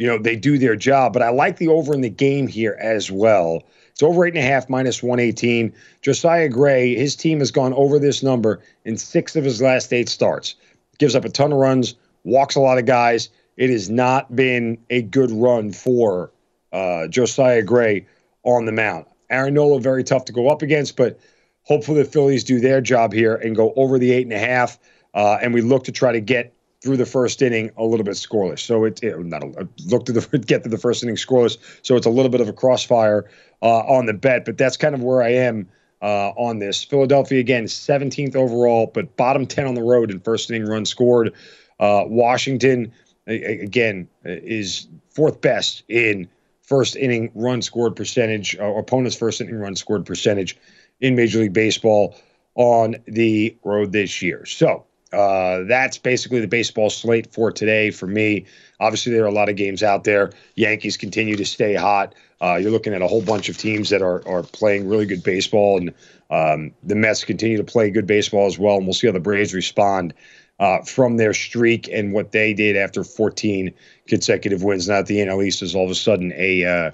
[0.00, 1.12] you know they do their job.
[1.12, 3.62] But I like the over in the game here as well.
[3.90, 5.74] It's over eight and a half minus one eighteen.
[6.00, 10.08] Josiah Gray, his team has gone over this number in six of his last eight
[10.08, 10.54] starts.
[10.98, 13.28] Gives up a ton of runs, walks a lot of guys.
[13.58, 16.32] It has not been a good run for
[16.72, 18.06] uh, Josiah Gray
[18.42, 19.04] on the mound.
[19.28, 21.20] Aaron Nola very tough to go up against, but
[21.64, 24.78] hopefully the Phillies do their job here and go over the eight and a half.
[25.12, 28.14] Uh, and we look to try to get through the first inning a little bit
[28.14, 28.60] scoreless.
[28.60, 31.58] So it, it not a, look to the get to the first inning scoreless.
[31.82, 33.30] So it's a little bit of a crossfire
[33.62, 35.68] uh, on the bet, but that's kind of where I am
[36.02, 36.82] uh, on this.
[36.82, 41.32] Philadelphia again, 17th overall, but bottom 10 on the road in first inning run scored.
[41.78, 42.92] Uh, Washington
[43.26, 46.28] again is fourth best in
[46.62, 50.56] first inning run scored percentage, uh, opponent's first inning run scored percentage
[51.00, 52.14] in Major League Baseball
[52.54, 54.44] on the road this year.
[54.46, 58.44] So uh, that's basically the baseball slate for today for me.
[58.78, 60.30] Obviously, there are a lot of games out there.
[60.54, 62.14] Yankees continue to stay hot.
[62.40, 65.22] Uh, you're looking at a whole bunch of teams that are are playing really good
[65.22, 65.92] baseball, and
[66.30, 68.76] um, the Mets continue to play good baseball as well.
[68.76, 70.14] And we'll see how the Braves respond
[70.60, 73.74] uh, from their streak and what they did after 14
[74.06, 74.86] consecutive wins.
[74.86, 76.90] That the NL East is all of a sudden a uh,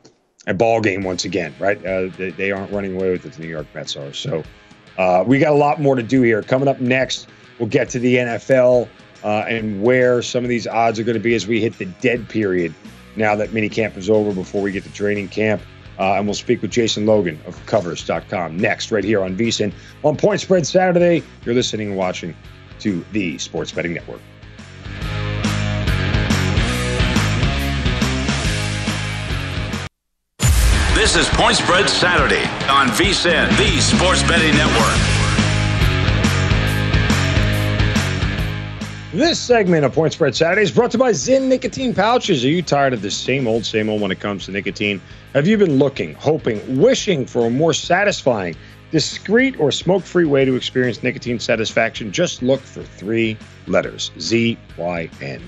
[0.47, 1.85] a ball game once again, right?
[1.85, 3.33] Uh, they, they, aren't running away with it.
[3.33, 4.13] The New York Mets are.
[4.15, 4.43] So
[5.27, 6.43] we got a lot more to do here.
[6.43, 8.89] Coming up next, we'll get to the NFL
[9.25, 11.87] uh, and where some of these odds are going to be as we hit the
[12.01, 12.75] dead period
[13.17, 15.63] now that minicamp is over before we get to training camp.
[15.99, 19.73] Uh, and we'll speak with Jason Logan of Covers.com next, right here on VSIN
[20.05, 21.23] on Point Spread Saturday.
[21.45, 22.37] You're listening and watching
[22.81, 24.21] to the Sports Betting Network.
[30.95, 35.16] This is Point Spread Saturday on VSIN, the Sports Betting Network.
[39.17, 42.45] This segment of Point Spread Saturday is brought to you by Zyn Nicotine Pouches.
[42.45, 45.01] Are you tired of the same old, same old when it comes to nicotine?
[45.33, 48.55] Have you been looking, hoping, wishing for a more satisfying,
[48.91, 52.13] discreet, or smoke free way to experience nicotine satisfaction?
[52.13, 55.41] Just look for three letters Z Y N.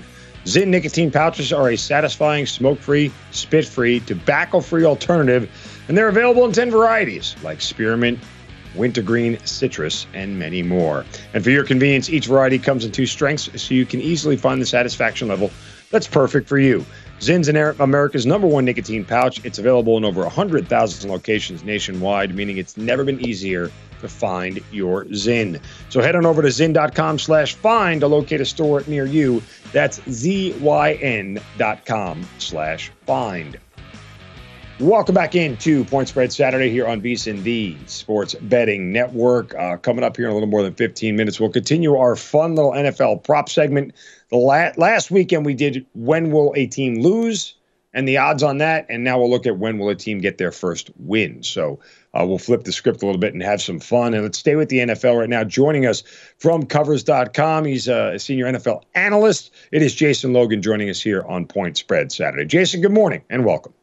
[0.45, 5.47] Zyn nicotine pouches are a satisfying, smoke free, spit free, tobacco free alternative,
[5.87, 8.17] and they're available in 10 varieties like spearmint,
[8.75, 11.05] wintergreen, citrus, and many more.
[11.33, 14.61] And for your convenience, each variety comes in two strengths so you can easily find
[14.61, 15.51] the satisfaction level
[15.89, 16.85] that's perfect for you.
[17.19, 19.43] Zyn's America's number one nicotine pouch.
[19.43, 25.03] It's available in over 100,000 locations nationwide, meaning it's never been easier to find your
[25.05, 25.59] Zyn.
[25.89, 29.43] So head on over to zyn.com slash find to locate a store near you.
[29.73, 31.47] That's Z-Y-N.com
[32.37, 33.59] slash find.
[34.79, 39.53] Welcome back into Point Spread Saturday here on VSIN, the Sports Betting Network.
[39.55, 42.55] Uh, coming up here in a little more than 15 minutes, we'll continue our fun
[42.55, 43.93] little NFL prop segment.
[44.29, 47.55] The la- last weekend we did when will a team lose
[47.93, 50.37] and the odds on that, and now we'll look at when will a team get
[50.37, 51.43] their first win.
[51.43, 51.77] So
[52.13, 54.13] uh, we'll flip the script a little bit and have some fun.
[54.13, 55.43] And let's stay with the NFL right now.
[55.43, 56.03] Joining us
[56.37, 59.51] from Covers.com, he's a senior NFL analyst.
[59.73, 62.45] It is Jason Logan joining us here on Point Spread Saturday.
[62.45, 63.73] Jason, good morning and welcome.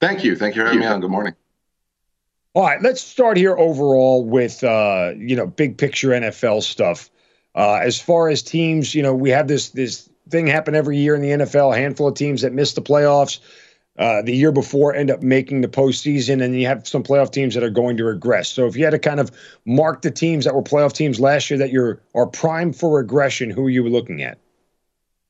[0.00, 0.36] Thank you.
[0.36, 1.00] Thank you for having me on.
[1.00, 1.34] Good morning.
[2.54, 7.10] All right, let's start here overall with uh, you know big picture NFL stuff.
[7.54, 11.14] Uh, as far as teams, you know, we have this this thing happen every year
[11.14, 11.74] in the NFL.
[11.74, 13.40] A handful of teams that miss the playoffs
[13.98, 17.54] uh, the year before end up making the postseason, and you have some playoff teams
[17.54, 18.48] that are going to regress.
[18.48, 19.30] So if you had to kind of
[19.64, 23.50] mark the teams that were playoff teams last year that you're are primed for regression,
[23.50, 24.38] who are you looking at?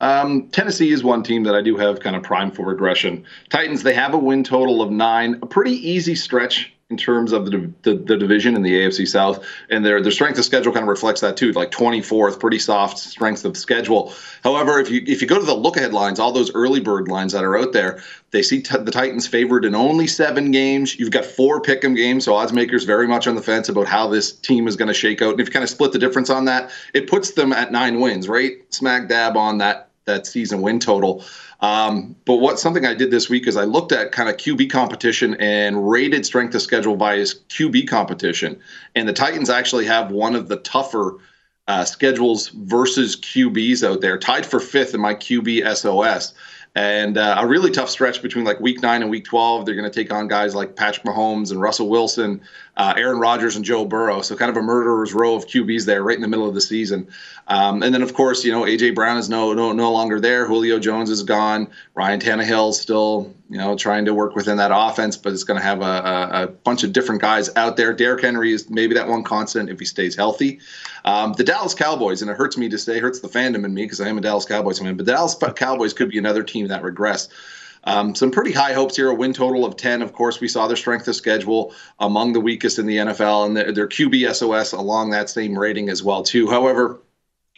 [0.00, 3.24] Um, Tennessee is one team that I do have kind of primed for regression.
[3.48, 7.46] Titans, they have a win total of nine, a pretty easy stretch in terms of
[7.46, 10.84] the, the, the division in the AFC South, and their their strength of schedule kind
[10.84, 11.50] of reflects that too.
[11.52, 14.12] Like 24th, pretty soft strength of schedule.
[14.44, 17.08] However, if you if you go to the look ahead lines, all those early bird
[17.08, 20.96] lines that are out there, they see t- the Titans favored in only seven games.
[20.96, 24.06] You've got four pick'em games, so odds makers very much on the fence about how
[24.06, 25.32] this team is going to shake out.
[25.32, 28.00] And if you kind of split the difference on that, it puts them at nine
[28.00, 31.24] wins, right smack dab on that that season win total.
[31.60, 34.70] Um, but what something I did this week is I looked at kind of QB
[34.70, 38.58] competition and rated strength of schedule by his QB competition,
[38.94, 41.18] and the Titans actually have one of the tougher
[41.68, 46.34] uh, schedules versus QBs out there, tied for fifth in my QB SOS.
[46.76, 49.64] And uh, a really tough stretch between like week nine and week 12.
[49.64, 52.42] They're going to take on guys like Patrick Mahomes and Russell Wilson,
[52.76, 54.20] uh, Aaron Rodgers and Joe Burrow.
[54.20, 56.60] So kind of a murderer's row of QBs there right in the middle of the
[56.60, 57.08] season.
[57.48, 60.46] Um, and then of course, you know, AJ Brown is no no no longer there.
[60.46, 61.68] Julio Jones is gone.
[61.94, 65.64] Ryan Tannehill still you know trying to work within that offense, but it's going to
[65.64, 67.92] have a, a, a, bunch of different guys out there.
[67.92, 70.58] Derrick Henry is maybe that one constant if he stays healthy.
[71.04, 73.84] Um, the Dallas Cowboys, and it hurts me to say, hurts the fandom in me
[73.84, 74.96] because I am a Dallas Cowboys fan.
[74.96, 77.28] But the Dallas Cowboys could be another team that regress.
[77.86, 79.10] Um, some pretty high hopes here.
[79.10, 80.02] A win total of 10.
[80.02, 83.56] Of course, we saw their strength of schedule among the weakest in the NFL, and
[83.56, 86.50] their, their QB SOS along that same rating as well too.
[86.50, 87.00] However,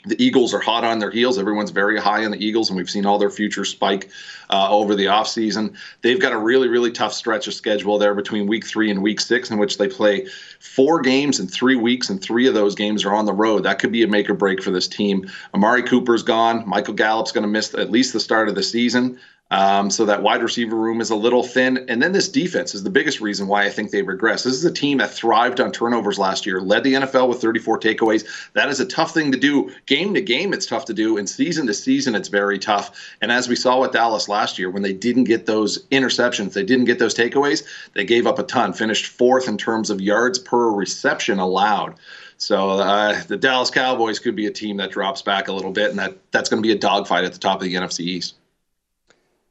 [0.05, 1.38] the Eagles are hot on their heels.
[1.38, 4.11] Everyone's very high on the Eagles, and we've seen all their futures spike
[4.49, 5.77] uh, over the offseason.
[6.03, 9.21] They've got a really, really tough stretch of schedule there between week three and week
[9.21, 10.27] six, in which they play
[10.61, 13.64] four games in three weeks, and three of those games are on the road.
[13.64, 15.29] That could be a make or break for this team.
[15.53, 16.67] Amari Cooper's gone.
[16.67, 19.19] Michael Gallup's going to miss at least the start of the season.
[19.51, 21.85] Um, so that wide receiver room is a little thin.
[21.89, 24.43] And then this defense is the biggest reason why I think they regress.
[24.43, 27.81] This is a team that thrived on turnovers last year, led the NFL with 34
[27.81, 28.27] takeaways.
[28.53, 29.73] That is a tough thing to do.
[29.87, 31.17] Game to game, it's tough to do.
[31.17, 32.91] And season to season, it's very tough.
[33.23, 36.65] And as we saw with Dallas last year, when they didn't get those interceptions, they
[36.65, 40.39] didn't get those takeaways, they gave up a ton, finished fourth in terms of yards
[40.39, 41.95] per reception allowed.
[42.37, 45.91] So uh, the Dallas Cowboys could be a team that drops back a little bit,
[45.91, 48.35] and that, that's going to be a dogfight at the top of the NFC East.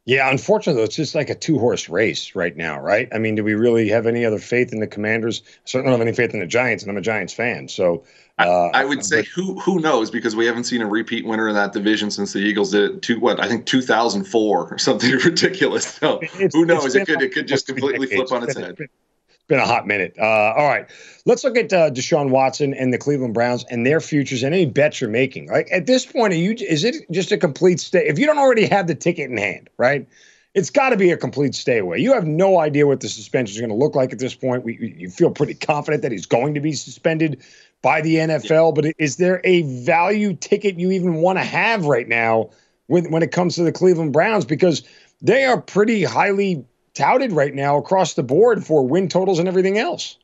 [0.08, 3.10] Yeah, unfortunately, it's just like a two horse race right now, right?
[3.14, 5.42] I mean, do we really have any other faith in the Commanders?
[5.46, 7.68] I certainly don't have any faith in the Giants, and I'm a Giants fan.
[7.68, 8.06] So
[8.40, 11.26] uh, I, I, would say but, who who knows because we haven't seen a repeat
[11.26, 14.78] winner in that division since the Eagles did it to what I think 2004 or
[14.78, 15.86] something ridiculous.
[15.96, 16.22] So
[16.54, 16.96] who knows?
[16.96, 18.78] It could it could just completely flip on its head
[19.48, 20.16] been a hot minute.
[20.20, 20.90] Uh, all right,
[21.26, 24.66] let's look at uh, Deshaun Watson and the Cleveland Browns and their futures and any
[24.66, 25.50] bets you're making.
[25.50, 28.08] Like at this point, are you is it just a complete stay?
[28.08, 30.08] If you don't already have the ticket in hand, right?
[30.54, 32.00] It's got to be a complete stay away.
[32.00, 34.64] You have no idea what the suspension is going to look like at this point.
[34.64, 37.44] We, you feel pretty confident that he's going to be suspended
[37.84, 38.82] by the NFL, yeah.
[38.82, 42.50] but is there a value ticket you even want to have right now
[42.88, 44.82] when when it comes to the Cleveland Browns because
[45.22, 46.66] they are pretty highly
[46.98, 50.18] touted right now across the board for win totals and everything else.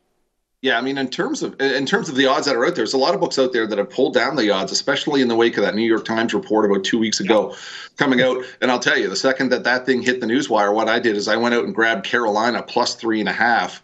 [0.62, 2.76] Yeah, I mean, in terms of in terms of the odds that are out there,
[2.76, 5.28] there's a lot of books out there that have pulled down the odds, especially in
[5.28, 7.54] the wake of that New York Times report about two weeks ago
[7.98, 8.46] coming out.
[8.62, 11.18] And I'll tell you, the second that that thing hit the newswire, what I did
[11.18, 13.84] is I went out and grabbed Carolina plus three and a half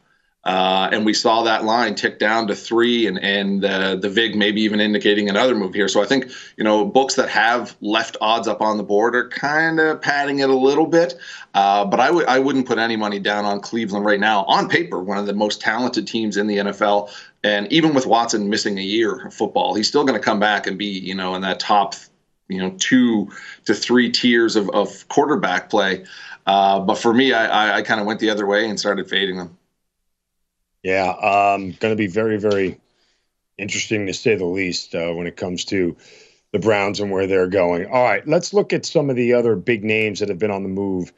[0.50, 4.36] uh, and we saw that line tick down to three, and and uh, the VIG
[4.36, 5.88] maybe even indicating another move here.
[5.88, 9.30] So I think you know books that have left odds up on the board are
[9.30, 11.14] kind of padding it a little bit.
[11.54, 14.44] Uh, but I would I wouldn't put any money down on Cleveland right now.
[14.46, 17.12] On paper, one of the most talented teams in the NFL,
[17.44, 20.66] and even with Watson missing a year of football, he's still going to come back
[20.66, 21.94] and be you know in that top
[22.48, 23.30] you know two
[23.66, 26.06] to three tiers of, of quarterback play.
[26.48, 29.08] Uh, but for me, I, I, I kind of went the other way and started
[29.08, 29.59] fading them.
[30.84, 32.80] Yeah, um, going to be very, very
[33.58, 35.98] interesting to say the least uh, when it comes to
[36.52, 37.86] the Browns and where they're going.
[37.88, 40.64] All right, let's look at some of the other big names that have been on
[40.64, 41.12] the move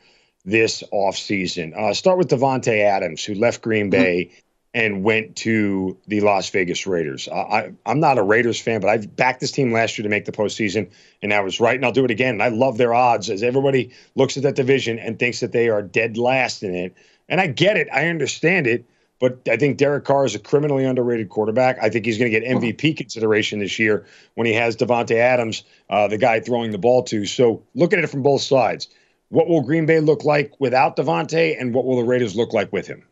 [0.43, 1.78] this offseason.
[1.78, 4.02] Uh, start with Davante Adams, who left Green mm-hmm.
[4.02, 4.39] Bay mm-hmm.
[4.74, 7.28] and went to the Las Vegas Raiders.
[7.28, 10.10] Uh, I, I'm not a Raiders fan, but I backed this team last year to
[10.10, 10.89] make the postseason,
[11.21, 12.36] and I was right, and I'll do it again.
[12.36, 15.69] And I love their odds as everybody looks at that division and thinks that they
[15.69, 16.95] are dead last in it.
[17.30, 18.86] And I get it, I understand it.
[19.22, 21.78] But I think Derek Carr is a criminally underrated quarterback.
[21.80, 24.04] I think he's going to get MVP consideration this year
[24.34, 27.28] when he has Davante Adams, uh, the guy throwing the ball to.
[27.28, 28.88] So look at it from both sides.
[29.30, 32.74] What will Green Bay look like without Davante, and what will the Raiders look like
[32.74, 33.04] with him?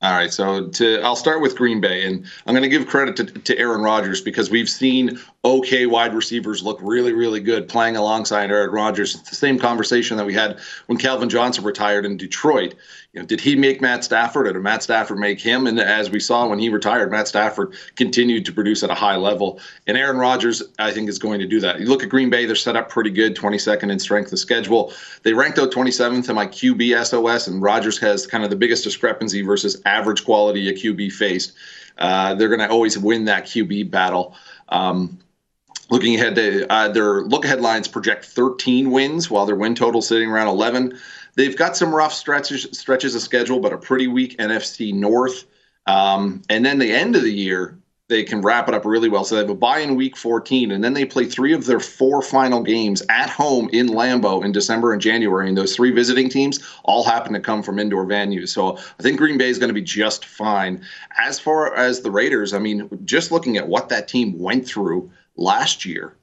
[0.00, 3.16] All right, so to I'll start with Green Bay, and I'm going to give credit
[3.16, 7.96] to, to Aaron Rodgers because we've seen okay wide receivers look really, really good playing
[7.96, 9.14] alongside Aaron Rodgers.
[9.14, 12.74] It's the same conversation that we had when Calvin Johnson retired in Detroit.
[13.12, 15.66] You know, did he make Matt Stafford or did Matt Stafford make him?
[15.66, 19.16] And as we saw when he retired, Matt Stafford continued to produce at a high
[19.16, 19.60] level.
[19.86, 21.78] And Aaron Rodgers, I think, is going to do that.
[21.78, 24.92] You look at Green Bay, they're set up pretty good, 22nd in strength of schedule.
[25.22, 28.82] They ranked out 27th in my QB SOS, and Rodgers has kind of the biggest
[28.82, 31.52] discrepancy versus average quality a QB faced.
[31.98, 34.34] Uh, they're going to always win that QB battle.
[34.70, 35.18] Um,
[35.90, 40.02] looking ahead, to, uh, their look ahead lines project 13 wins, while their win total
[40.02, 40.98] sitting around 11.
[41.36, 45.44] They've got some rough stretches stretches of schedule, but a pretty weak NFC North.
[45.86, 47.78] Um, and then the end of the year,
[48.08, 49.24] they can wrap it up really well.
[49.24, 51.80] So they have a bye in week 14, and then they play three of their
[51.80, 55.48] four final games at home in Lambeau in December and January.
[55.48, 58.50] And those three visiting teams all happen to come from indoor venues.
[58.50, 60.84] So I think Green Bay is going to be just fine.
[61.18, 65.10] As far as the Raiders, I mean, just looking at what that team went through
[65.36, 66.14] last year,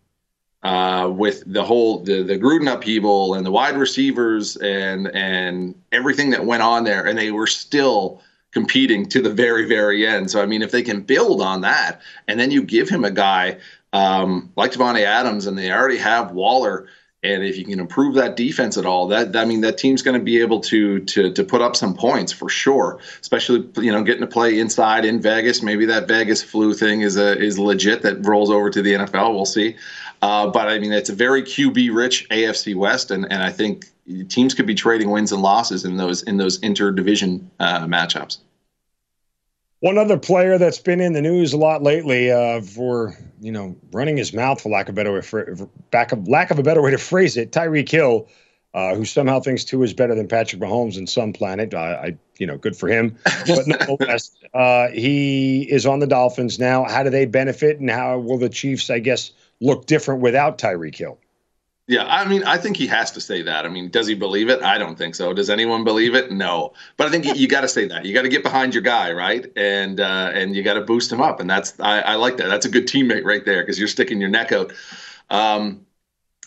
[0.64, 6.30] uh, with the whole the the Gruden upheaval and the wide receivers and and everything
[6.32, 10.30] that went on there, and they were still competing to the very very end.
[10.30, 13.12] So I mean, if they can build on that, and then you give him a
[13.12, 13.58] guy
[13.94, 16.88] um, like Davante Adams, and they already have Waller.
[17.24, 20.20] And if you can improve that defense at all, that I mean, that team's going
[20.20, 23.00] to be able to to to put up some points for sure.
[23.20, 25.62] Especially you know getting to play inside in Vegas.
[25.62, 29.36] Maybe that Vegas flu thing is a is legit that rolls over to the NFL.
[29.36, 29.76] We'll see.
[30.24, 33.86] Uh, but I mean, it's a very QB rich AFC West, and and I think
[34.30, 38.40] teams could be trading wins and losses in those in those interdivision uh, matchups.
[39.82, 43.76] One other player that's been in the news a lot lately uh, for you know
[43.92, 45.56] running his mouth, for lack of a better way, for,
[45.90, 48.30] back of lack of a better way to phrase it, Tyreek Hill,
[48.76, 51.74] uh, who somehow thinks two is better than Patrick Mahomes in some planet.
[51.74, 53.18] I, I you know, good for him.
[53.48, 56.84] But nonetheless, uh, he is on the Dolphins now.
[56.84, 60.96] How do they benefit, and how will the Chiefs, I guess, look different without Tyreek
[60.96, 61.18] Hill?
[61.88, 63.66] Yeah, I mean, I think he has to say that.
[63.66, 64.62] I mean, does he believe it?
[64.62, 65.34] I don't think so.
[65.34, 66.32] Does anyone believe it?
[66.32, 66.74] No.
[66.96, 68.06] But I think you, got to say that.
[68.06, 69.52] You got to get behind your guy, right?
[69.58, 71.40] And uh, and you got to boost him up.
[71.40, 72.48] And that's I, I like that.
[72.48, 74.72] That's a good teammate right there because you're sticking your neck out.
[75.30, 75.86] Um,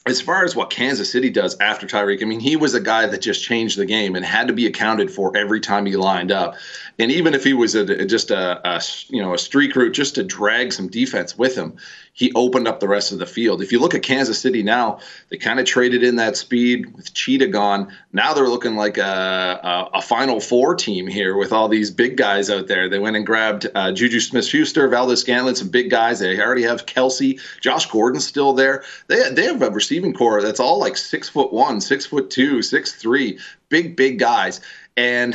[0.07, 3.07] as far as what Kansas City does after Tyreek, I mean, he was a guy
[3.07, 6.31] that just changed the game and had to be accounted for every time he lined
[6.31, 6.57] up.
[6.99, 10.15] And even if he was a, just a, a you know a streak route just
[10.17, 11.77] to drag some defense with him,
[12.15, 13.61] he opened up the rest of the field.
[13.61, 15.01] If you look at Kansas City now,
[15.31, 17.93] they kind of traded in that speed with Cheetah gone.
[18.13, 22.17] Now they're looking like a, a, a, Final Four team here with all these big
[22.17, 22.89] guys out there.
[22.89, 26.21] They went and grabbed uh, Juju Smith-Schuster, Valdes-Scantling, some big guys.
[26.21, 28.85] They already have Kelce, Josh Gordon's still there.
[29.09, 32.63] They they have a receiving corps that's all like six foot one, six foot two,
[32.63, 33.41] six three,
[33.71, 34.61] big big guys
[34.97, 35.35] and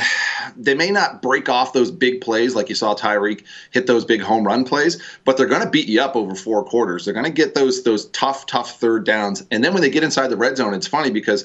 [0.56, 4.22] they may not break off those big plays like you saw Tyreek hit those big
[4.22, 7.04] home run plays, but they're going to beat you up over four quarters.
[7.04, 10.02] They're going to get those those tough tough third downs, and then when they get
[10.04, 11.44] inside the red zone, it's funny because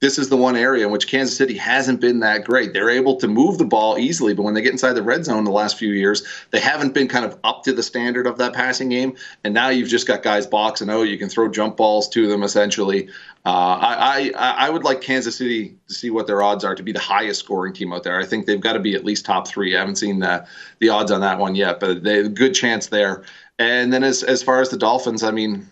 [0.00, 2.74] this is the one area in which Kansas City hasn't been that great.
[2.74, 5.44] They're able to move the ball easily, but when they get inside the red zone
[5.44, 8.52] the last few years, they haven't been kind of up to the standard of that
[8.52, 9.16] passing game.
[9.42, 11.02] And now you've just got guys boxing out.
[11.04, 13.08] You can throw jump balls to them essentially.
[13.46, 16.82] Uh, I, I I would like Kansas City to see what their odds are to
[16.82, 18.18] be the highest scoring team out there.
[18.18, 19.74] I think they've got to be at least top three.
[19.76, 20.46] I haven't seen the
[20.80, 23.22] the odds on that one yet, but they good chance there.
[23.58, 25.70] And then as as far as the Dolphins, I mean,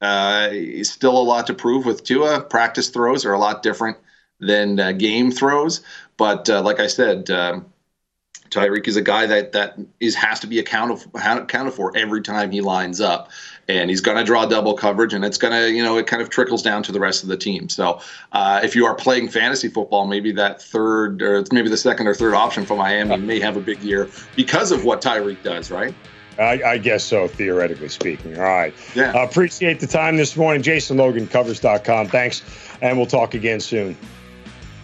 [0.00, 0.50] uh,
[0.82, 2.40] still a lot to prove with Tua.
[2.42, 3.96] Practice throws are a lot different
[4.40, 5.80] than uh, game throws,
[6.16, 7.66] but uh, like I said, um,
[8.50, 12.50] Tyreek is a guy that that is has to be accounted accounted for every time
[12.50, 13.30] he lines up,
[13.68, 16.22] and he's going to draw double coverage, and it's going to you know it kind
[16.22, 17.68] of trickles down to the rest of the team.
[17.68, 18.00] So
[18.32, 22.14] uh, if you are playing fantasy football, maybe that third or maybe the second or
[22.14, 25.94] third option for Miami may have a big year because of what Tyreek does, right?
[26.38, 28.36] I, I, guess so, theoretically speaking.
[28.36, 28.74] All right.
[28.94, 29.12] Yeah.
[29.12, 30.62] Uh, appreciate the time this morning.
[30.62, 32.08] Jason Logan, covers.com.
[32.08, 32.42] Thanks,
[32.82, 33.96] and we'll talk again soon.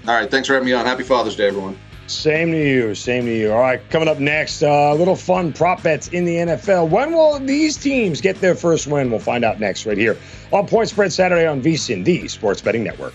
[0.08, 0.30] All right.
[0.30, 0.86] Thanks for having me on.
[0.86, 1.78] Happy Father's Day, everyone.
[2.06, 2.94] Same to you.
[2.94, 3.52] Same to you.
[3.52, 3.80] All right.
[3.90, 6.88] Coming up next, a uh, little fun prop bets in the NFL.
[6.88, 9.10] When will these teams get their first win?
[9.10, 10.18] We'll find out next, right here
[10.52, 13.14] on Point Spread Saturday on VSIN, the Sports Betting Network.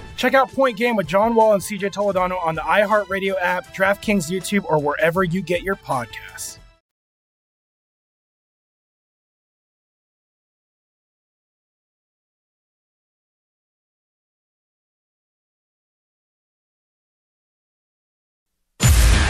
[0.17, 4.29] Check out Point Game with John Wall and CJ Toledano on the iHeartRadio app, DraftKings
[4.29, 6.57] YouTube, or wherever you get your podcasts.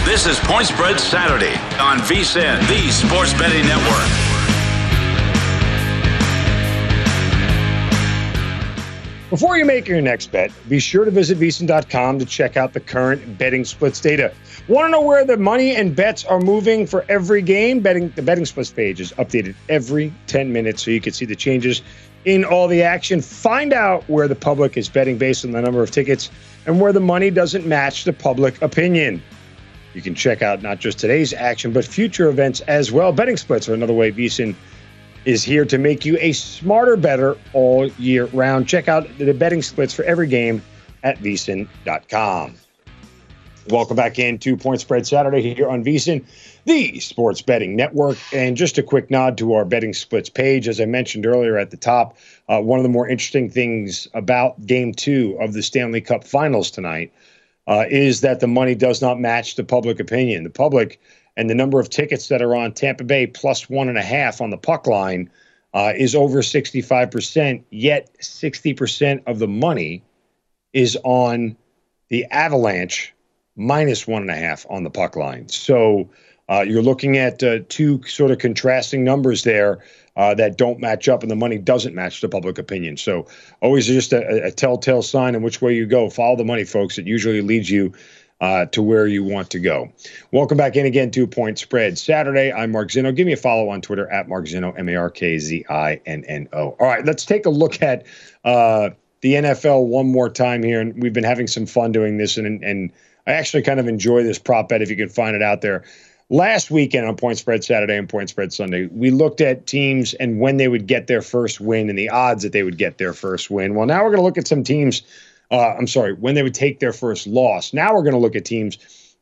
[0.04, 4.31] This is Point Spread Saturday on VSIN, the Sports Betting Network.
[9.32, 12.82] Before you make your next bet, be sure to visit VSiN.com to check out the
[12.82, 14.34] current betting splits data.
[14.68, 17.80] Want to know where the money and bets are moving for every game?
[17.80, 21.38] Betting the betting splits page is updated every 10 minutes so you can see the
[21.38, 21.82] changes
[22.26, 23.22] in all the action.
[23.22, 26.30] Find out where the public is betting based on the number of tickets
[26.66, 29.24] and where the money doesn't match the public opinion.
[29.94, 33.14] You can check out not just today's action, but future events as well.
[33.14, 34.56] Betting splits are another way VSiN
[35.26, 38.68] is here to make you a smarter better all year round.
[38.68, 40.62] Check out the betting splits for every game
[41.04, 42.56] at VSiN.com.
[43.70, 46.26] Welcome back into Point Spread Saturday here on VSiN,
[46.66, 48.18] the sports betting network.
[48.34, 50.68] And just a quick nod to our betting splits page.
[50.68, 52.18] As I mentioned earlier at the top,
[52.50, 56.72] uh, one of the more interesting things about game two of the Stanley Cup finals
[56.72, 57.14] tonight
[57.68, 60.44] uh, is that the money does not match the public opinion.
[60.44, 61.00] The public
[61.38, 64.42] and the number of tickets that are on Tampa Bay plus one and a half
[64.42, 65.30] on the puck line
[65.74, 70.04] uh, is over 65%, yet 60% of the money
[70.74, 71.56] is on
[72.10, 73.14] the Avalanche
[73.56, 75.48] minus one and a half on the puck line.
[75.48, 76.10] So
[76.50, 79.80] uh, you're looking at uh, two sort of contrasting numbers there
[80.18, 82.98] uh, that don't match up, and the money doesn't match the public opinion.
[82.98, 83.28] So
[83.62, 86.10] always just a, a telltale sign in which way you go.
[86.10, 86.98] Follow the money, folks.
[86.98, 87.94] It usually leads you
[88.42, 89.90] uh, to where you want to go.
[90.32, 92.52] Welcome back in again to Point Spread Saturday.
[92.52, 93.16] I'm Mark Zinno.
[93.16, 96.02] Give me a follow on Twitter at Mark Zinno, M A R K Z I
[96.06, 96.76] N N O.
[96.80, 98.06] All right, let's take a look at
[98.44, 98.90] uh,
[99.22, 100.82] the NFL one more time here.
[100.82, 102.92] And we've been having some fun doing this, and, and
[103.28, 105.84] I actually kind of enjoy this prop bet if you can find it out there.
[106.30, 110.40] Last weekend on Point Spread Saturday and Point Spread Sunday, we looked at teams and
[110.40, 113.12] when they would get their first win and the odds that they would get their
[113.14, 113.76] first win.
[113.76, 115.04] Well, now we're going to look at some teams.
[115.52, 117.74] Uh, I'm sorry, when they would take their first loss.
[117.74, 118.78] Now we're going to look at teams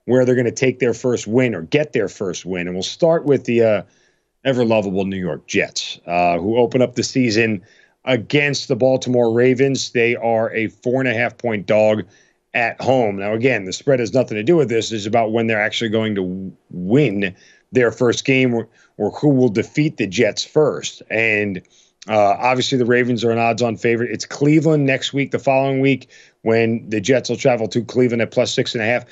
[0.05, 2.67] where they're going to take their first win or get their first win.
[2.67, 3.81] And we'll start with the uh,
[4.45, 7.61] ever lovable New York Jets, uh, who open up the season
[8.05, 9.91] against the Baltimore Ravens.
[9.91, 12.05] They are a four and a half point dog
[12.53, 13.17] at home.
[13.17, 14.91] Now, again, the spread has nothing to do with this.
[14.91, 17.35] It's about when they're actually going to win
[17.71, 18.67] their first game or,
[18.97, 21.03] or who will defeat the Jets first.
[21.11, 21.61] And
[22.09, 24.11] uh, obviously, the Ravens are an odds on favorite.
[24.11, 26.09] It's Cleveland next week, the following week,
[26.41, 29.05] when the Jets will travel to Cleveland at plus six and a half.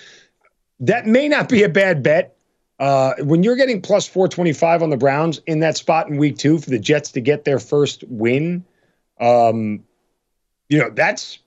[0.80, 2.36] That may not be a bad bet.
[2.80, 6.60] Uh, when you're getting plus 425 on the Browns in that spot in week two
[6.60, 8.66] for the Jets to get their first win,
[9.20, 9.84] um,
[10.70, 11.40] you know, that's,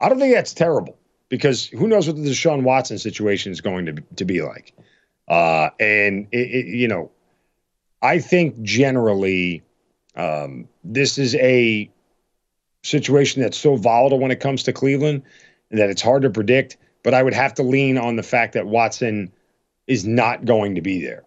[0.00, 0.98] I don't think that's terrible.
[1.28, 4.72] because who knows what the Deshaun Watson situation is going to to be like.
[5.28, 7.10] Uh, and it, it, you know,
[8.02, 9.62] I think generally
[10.16, 11.90] um, this is a
[12.82, 15.22] situation that's so volatile when it comes to Cleveland
[15.70, 16.76] that it's hard to predict.
[17.02, 19.30] But I would have to lean on the fact that Watson
[19.86, 21.24] is not going to be there.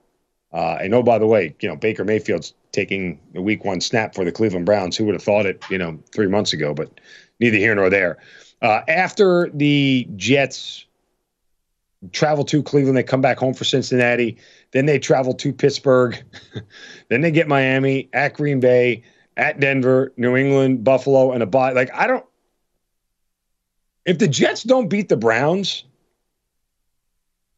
[0.52, 4.16] Uh, and oh, by the way, you know Baker Mayfield's taking the Week One snap
[4.16, 4.98] for the Cleveland Browns.
[4.98, 5.64] Who would have thought it?
[5.70, 6.74] You know, three months ago.
[6.74, 7.00] But
[7.40, 8.18] neither here nor there.
[8.62, 10.86] Uh, after the Jets
[12.12, 14.38] travel to Cleveland, they come back home for Cincinnati.
[14.72, 16.22] Then they travel to Pittsburgh.
[17.10, 19.04] then they get Miami at Green Bay,
[19.38, 21.74] at Denver, New England, Buffalo, and a bye.
[21.74, 22.26] Like I don't.
[24.06, 25.84] If the Jets don't beat the Browns,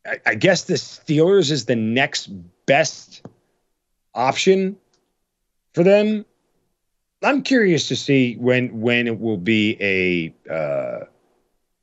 [0.05, 2.27] I, I guess the Steelers is the next
[2.65, 3.25] best
[4.13, 4.75] option
[5.73, 6.25] for them.
[7.23, 11.05] I'm curious to see when when it will be a uh,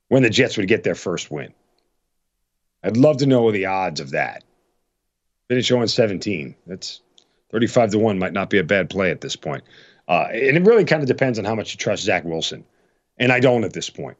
[0.09, 1.53] when the Jets would get their first win.
[2.83, 4.43] I'd love to know the odds of that.
[5.47, 6.55] Finish 0 17.
[6.67, 7.01] That's
[7.51, 9.63] 35 to 1 might not be a bad play at this point.
[10.07, 12.63] Uh, and it really kind of depends on how much you trust Zach Wilson.
[13.17, 14.17] And I don't at this point.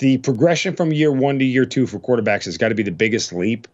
[0.00, 2.90] The progression from year one to year two for quarterbacks has got to be the
[2.90, 3.66] biggest leap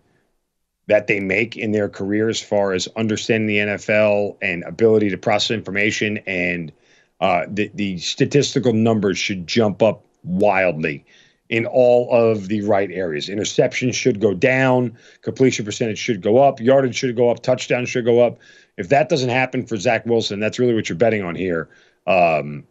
[0.87, 5.18] that they make in their career as far as understanding the NFL and ability to
[5.18, 6.18] process information.
[6.26, 6.72] And
[7.20, 11.05] uh, the, the statistical numbers should jump up wildly
[11.49, 13.28] in all of the right areas.
[13.28, 18.05] Interceptions should go down, completion percentage should go up, yardage should go up, touchdown should
[18.05, 18.38] go up.
[18.76, 21.68] If that doesn't happen for Zach Wilson, that's really what you're betting on here.
[22.07, 22.64] Um,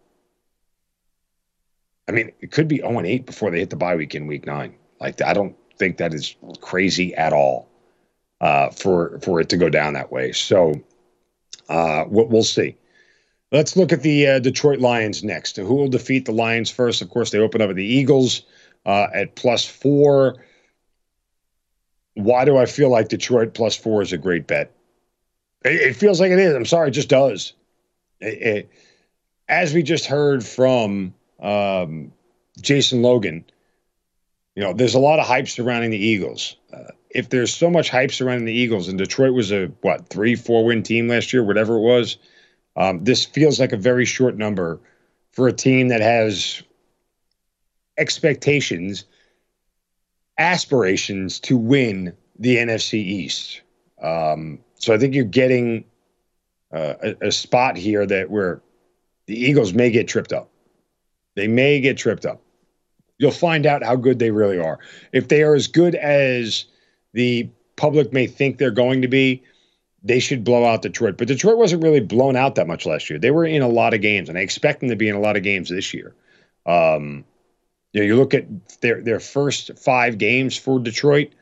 [2.07, 4.27] I mean, it could be 0 and 8 before they hit the bye week in
[4.27, 4.75] week nine.
[4.99, 7.69] Like, I don't think that is crazy at all
[8.41, 10.31] uh, for for it to go down that way.
[10.33, 10.73] So
[11.69, 12.75] uh, we'll, we'll see.
[13.53, 15.57] Let's look at the uh, Detroit Lions next.
[15.57, 17.03] Who will defeat the Lions first?
[17.03, 18.41] Of course, they open up at the Eagles
[18.83, 20.43] uh, at plus four.
[22.15, 24.71] Why do I feel like Detroit plus four is a great bet?
[25.63, 26.55] It, it feels like it is.
[26.55, 27.53] I'm sorry, it just does.
[28.19, 28.69] It, it,
[29.47, 32.11] as we just heard from um,
[32.59, 33.45] Jason Logan,
[34.55, 36.55] you know, there's a lot of hype surrounding the Eagles.
[36.73, 40.33] Uh, if there's so much hype surrounding the Eagles, and Detroit was a what three,
[40.35, 42.17] four win team last year, whatever it was,
[42.75, 44.79] um, this feels like a very short number
[45.31, 46.63] for a team that has
[47.97, 49.05] expectations,
[50.37, 53.61] aspirations to win the NFC East.
[54.01, 55.85] Um, so I think you're getting
[56.73, 58.61] uh, a, a spot here that where
[59.27, 60.49] the Eagles may get tripped up.
[61.35, 62.41] They may get tripped up.
[63.17, 64.79] You'll find out how good they really are.
[65.13, 66.65] If they are as good as
[67.13, 69.43] the public may think they're going to be,
[70.03, 71.17] they should blow out Detroit.
[71.17, 73.19] But Detroit wasn't really blown out that much last year.
[73.19, 75.19] They were in a lot of games, and I expect them to be in a
[75.21, 76.13] lot of games this year.
[76.65, 77.23] Um,
[77.93, 78.45] you know, you look at
[78.81, 81.33] their their first five games for Detroit,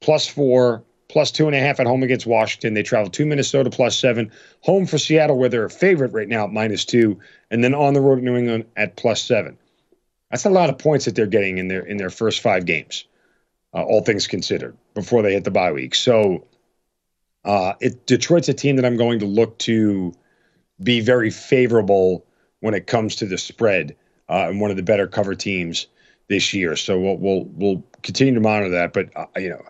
[0.00, 2.74] plus four, plus two and a half at home against Washington.
[2.74, 4.30] They travel to Minnesota plus seven,
[4.60, 7.18] home for Seattle, where they're a favorite right now at minus two,
[7.50, 9.56] and then on the road at New England at plus seven.
[10.30, 13.04] That's a lot of points that they're getting in their in their first five games,
[13.74, 15.94] uh, all things considered, before they hit the bye week.
[15.94, 16.44] So,
[17.44, 20.12] uh, it, Detroit's a team that I'm going to look to
[20.82, 22.24] be very favorable
[22.60, 23.96] when it comes to the spread
[24.28, 25.86] uh, and one of the better cover teams
[26.28, 26.76] this year.
[26.76, 28.92] So we'll we'll we'll continue to monitor that.
[28.92, 29.62] But uh, you know,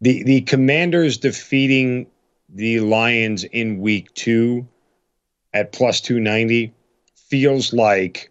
[0.00, 2.06] the the Commanders defeating
[2.48, 4.66] the Lions in Week Two
[5.52, 6.72] at plus two ninety
[7.14, 8.30] feels like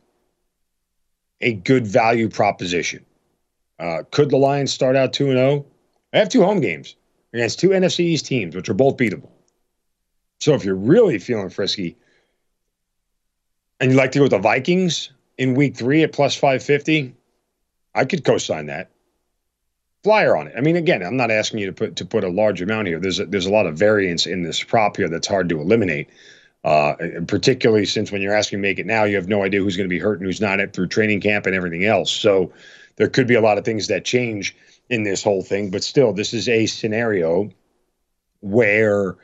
[1.41, 3.05] a good value proposition.
[3.79, 5.49] Uh, could the Lions start out two and zero?
[5.49, 5.65] Oh?
[6.13, 6.95] I have two home games
[7.37, 9.29] against two NFC East teams, which are both beatable.
[10.39, 11.97] So if you're really feeling frisky,
[13.79, 17.13] and you'd like to go with the Vikings in week three at plus 550,
[17.93, 18.89] I could co sign that.
[20.03, 20.53] Flyer on it.
[20.57, 22.99] I mean, again, I'm not asking you to put to put a large amount here.
[22.99, 26.09] There's a, there's a lot of variance in this prop here that's hard to eliminate.
[26.63, 26.95] Uh,
[27.27, 29.93] particularly since when you're asking make it now, you have no idea who's going to
[29.93, 32.11] be hurt and who's not it through training camp and everything else.
[32.11, 32.51] So
[32.95, 34.55] there could be a lot of things that change
[34.89, 35.71] in this whole thing.
[35.71, 37.49] But still, this is a scenario
[38.41, 39.15] where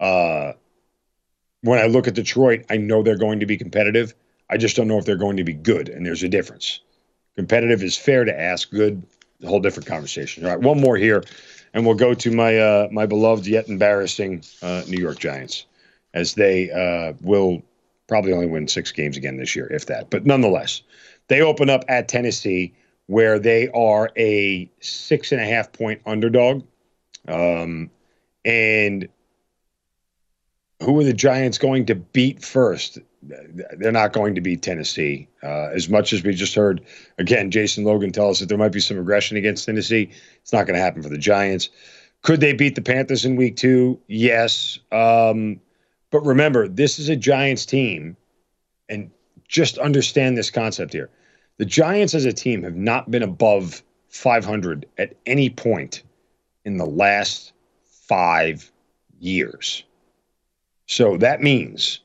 [0.00, 0.52] uh,
[1.62, 4.14] when I look at Detroit, I know they're going to be competitive.
[4.50, 6.80] I just don't know if they're going to be good, and there's a difference.
[7.36, 8.70] Competitive is fair to ask.
[8.70, 9.02] Good,
[9.42, 10.44] a whole different conversation.
[10.44, 11.22] All right, one more here,
[11.72, 15.66] and we'll go to my uh, my beloved yet embarrassing uh, New York Giants,
[16.12, 17.62] as they uh, will
[18.08, 20.10] probably only win six games again this year, if that.
[20.10, 20.82] But nonetheless,
[21.28, 22.74] they open up at Tennessee,
[23.12, 26.64] where they are a six and a half point underdog,
[27.28, 27.90] um,
[28.44, 29.06] and
[30.82, 32.98] who are the Giants going to beat first?
[33.76, 35.28] they're not going to beat Tennessee.
[35.44, 36.84] Uh, as much as we just heard,
[37.18, 40.10] again, Jason Logan tell us that there might be some aggression against Tennessee,
[40.40, 41.68] it's not going to happen for the Giants.
[42.22, 44.00] Could they beat the Panthers in week two?
[44.08, 44.80] Yes.
[44.90, 45.60] Um,
[46.10, 48.16] but remember, this is a Giants team,
[48.88, 49.08] and
[49.46, 51.08] just understand this concept here.
[51.58, 56.02] The Giants as a team have not been above 500 at any point
[56.64, 57.52] in the last
[57.84, 58.70] five
[59.20, 59.84] years.
[60.86, 62.00] So that means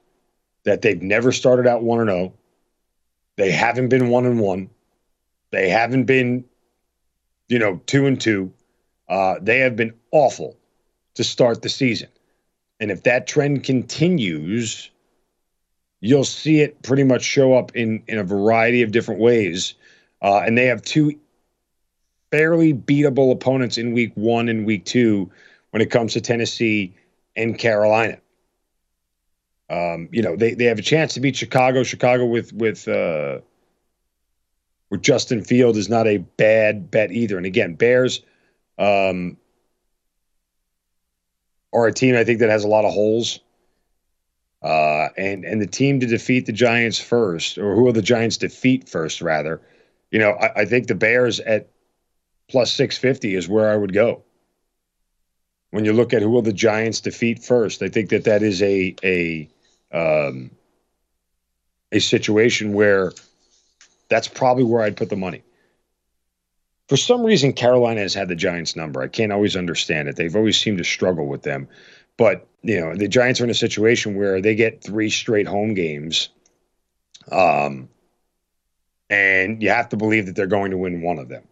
[0.64, 2.34] that they've never started out 1 and 0.
[3.36, 4.70] They haven't been 1 and 1.
[5.52, 6.44] They haven't been
[7.48, 8.52] you know 2 and 2.
[9.10, 10.58] Uh, they have been awful
[11.16, 12.10] to start the season.
[12.80, 14.90] And if that trend continues,
[16.00, 19.74] you'll see it pretty much show up in in a variety of different ways.
[20.22, 21.14] Uh, and they have two
[22.32, 25.30] fairly beatable opponents in week one and week two
[25.72, 26.94] when it comes to Tennessee
[27.36, 28.18] and Carolina.
[29.70, 31.84] Um, you know, they, they have a chance to beat Chicago.
[31.84, 33.40] Chicago with with uh,
[34.90, 37.38] with Justin Field is not a bad bet either.
[37.38, 38.22] And again, Bears
[38.78, 39.38] um,
[41.74, 43.40] are a team I think that has a lot of holes.
[44.62, 48.38] Uh, and and the team to defeat the Giants first, or who will the Giants
[48.38, 49.62] defeat first, rather?
[50.10, 51.70] You know, I, I think the Bears at
[52.50, 54.24] plus six fifty is where I would go.
[55.72, 58.62] When you look at who will the Giants defeat first, I think that that is
[58.64, 59.50] a a
[59.92, 60.50] um,
[61.92, 63.12] a situation where
[64.10, 65.44] that's probably where I'd put the money.
[66.88, 69.02] For some reason, Carolina has had the Giants number.
[69.02, 70.16] I can't always understand it.
[70.16, 71.68] They've always seemed to struggle with them.
[72.18, 75.74] But, you know, the Giants are in a situation where they get three straight home
[75.74, 76.30] games.
[77.32, 77.90] Um,
[79.10, 81.44] and you have to believe that they're going to win one of them.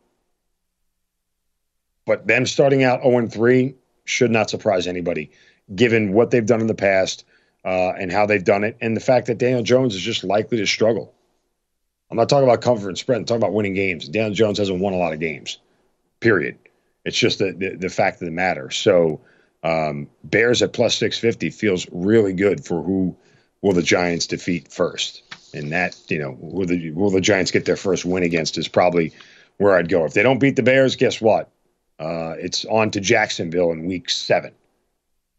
[2.05, 5.31] But them starting out 0 3 should not surprise anybody,
[5.73, 7.25] given what they've done in the past
[7.63, 10.57] uh, and how they've done it, and the fact that Daniel Jones is just likely
[10.57, 11.13] to struggle.
[12.11, 13.17] I'm not talking about comfort and spread.
[13.17, 14.07] I'm talking about winning games.
[14.07, 15.57] Daniel Jones hasn't won a lot of games.
[16.19, 16.57] Period.
[17.03, 18.69] It's just the the, the fact of the matter.
[18.69, 19.21] So
[19.65, 23.15] um, Bears at plus 650 feels really good for who
[23.61, 25.23] will the Giants defeat first,
[25.55, 28.67] and that you know will the will the Giants get their first win against is
[28.67, 29.11] probably
[29.57, 30.05] where I'd go.
[30.05, 31.49] If they don't beat the Bears, guess what?
[31.97, 34.53] Uh, it's on to Jacksonville in Week Seven.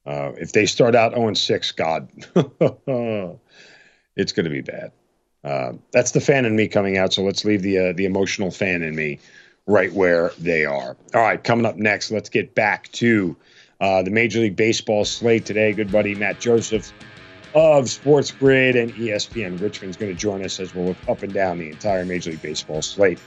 [0.04, 2.08] Uh, if they start out 0 6, God,
[4.16, 4.92] it's going to be bad.
[5.44, 7.12] Uh, that's the fan in me coming out.
[7.12, 9.20] So let's leave the uh, the emotional fan in me
[9.66, 10.96] right where they are.
[11.14, 13.36] All right, coming up next, let's get back to
[13.80, 15.72] uh, the Major League Baseball slate today.
[15.72, 16.92] Good buddy Matt Joseph
[17.54, 21.32] of Sports Grid and ESPN Richmond's going to join us as we'll look up and
[21.32, 23.18] down the entire Major League Baseball slate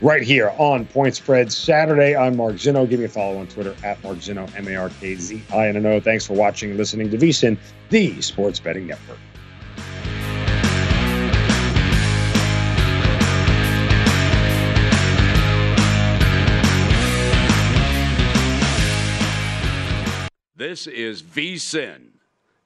[0.00, 2.16] right here on Point Spread Saturday.
[2.16, 2.88] I'm Mark Zinno.
[2.88, 5.68] Give me a follow on Twitter at Mark Zinno, M A R K Z I
[5.68, 6.00] N O.
[6.00, 7.56] Thanks for watching and listening to VSIN,
[7.88, 9.18] the Sports Betting Network.
[20.68, 22.08] This is VSIN,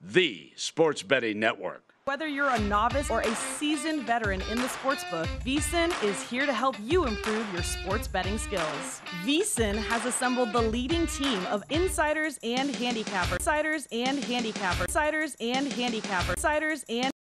[0.00, 1.94] the Sports Betting Network.
[2.04, 6.52] Whether you're a novice or a seasoned veteran in the sportsbook, VSIN is here to
[6.52, 9.00] help you improve your sports betting skills.
[9.24, 15.68] VSIN has assembled the leading team of insiders and handicappers, insiders and handicappers, insiders and
[15.68, 17.11] handicappers, insiders and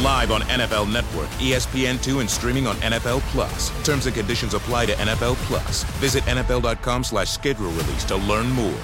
[0.00, 3.70] Live on NFL Network, E ESPN2, and streaming on NFL Plus.
[3.84, 5.84] Terms and conditions apply to NFL Plus.
[6.00, 8.74] Visit NFL.com slash schedule release to learn more.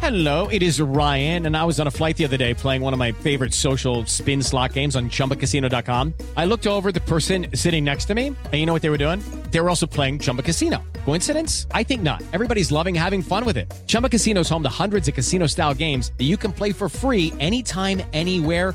[0.00, 2.92] Hello, it is Ryan, and I was on a flight the other day playing one
[2.92, 6.12] of my favorite social spin slot games on chumbacasino.com.
[6.36, 8.98] I looked over the person sitting next to me, and you know what they were
[8.98, 9.20] doing?
[9.50, 10.82] They were also playing Chumba Casino.
[11.04, 11.66] Coincidence?
[11.70, 12.22] I think not.
[12.32, 13.72] Everybody's loving having fun with it.
[13.86, 16.88] Chumba Casino is home to hundreds of casino style games that you can play for
[16.88, 18.74] free anytime, anywhere,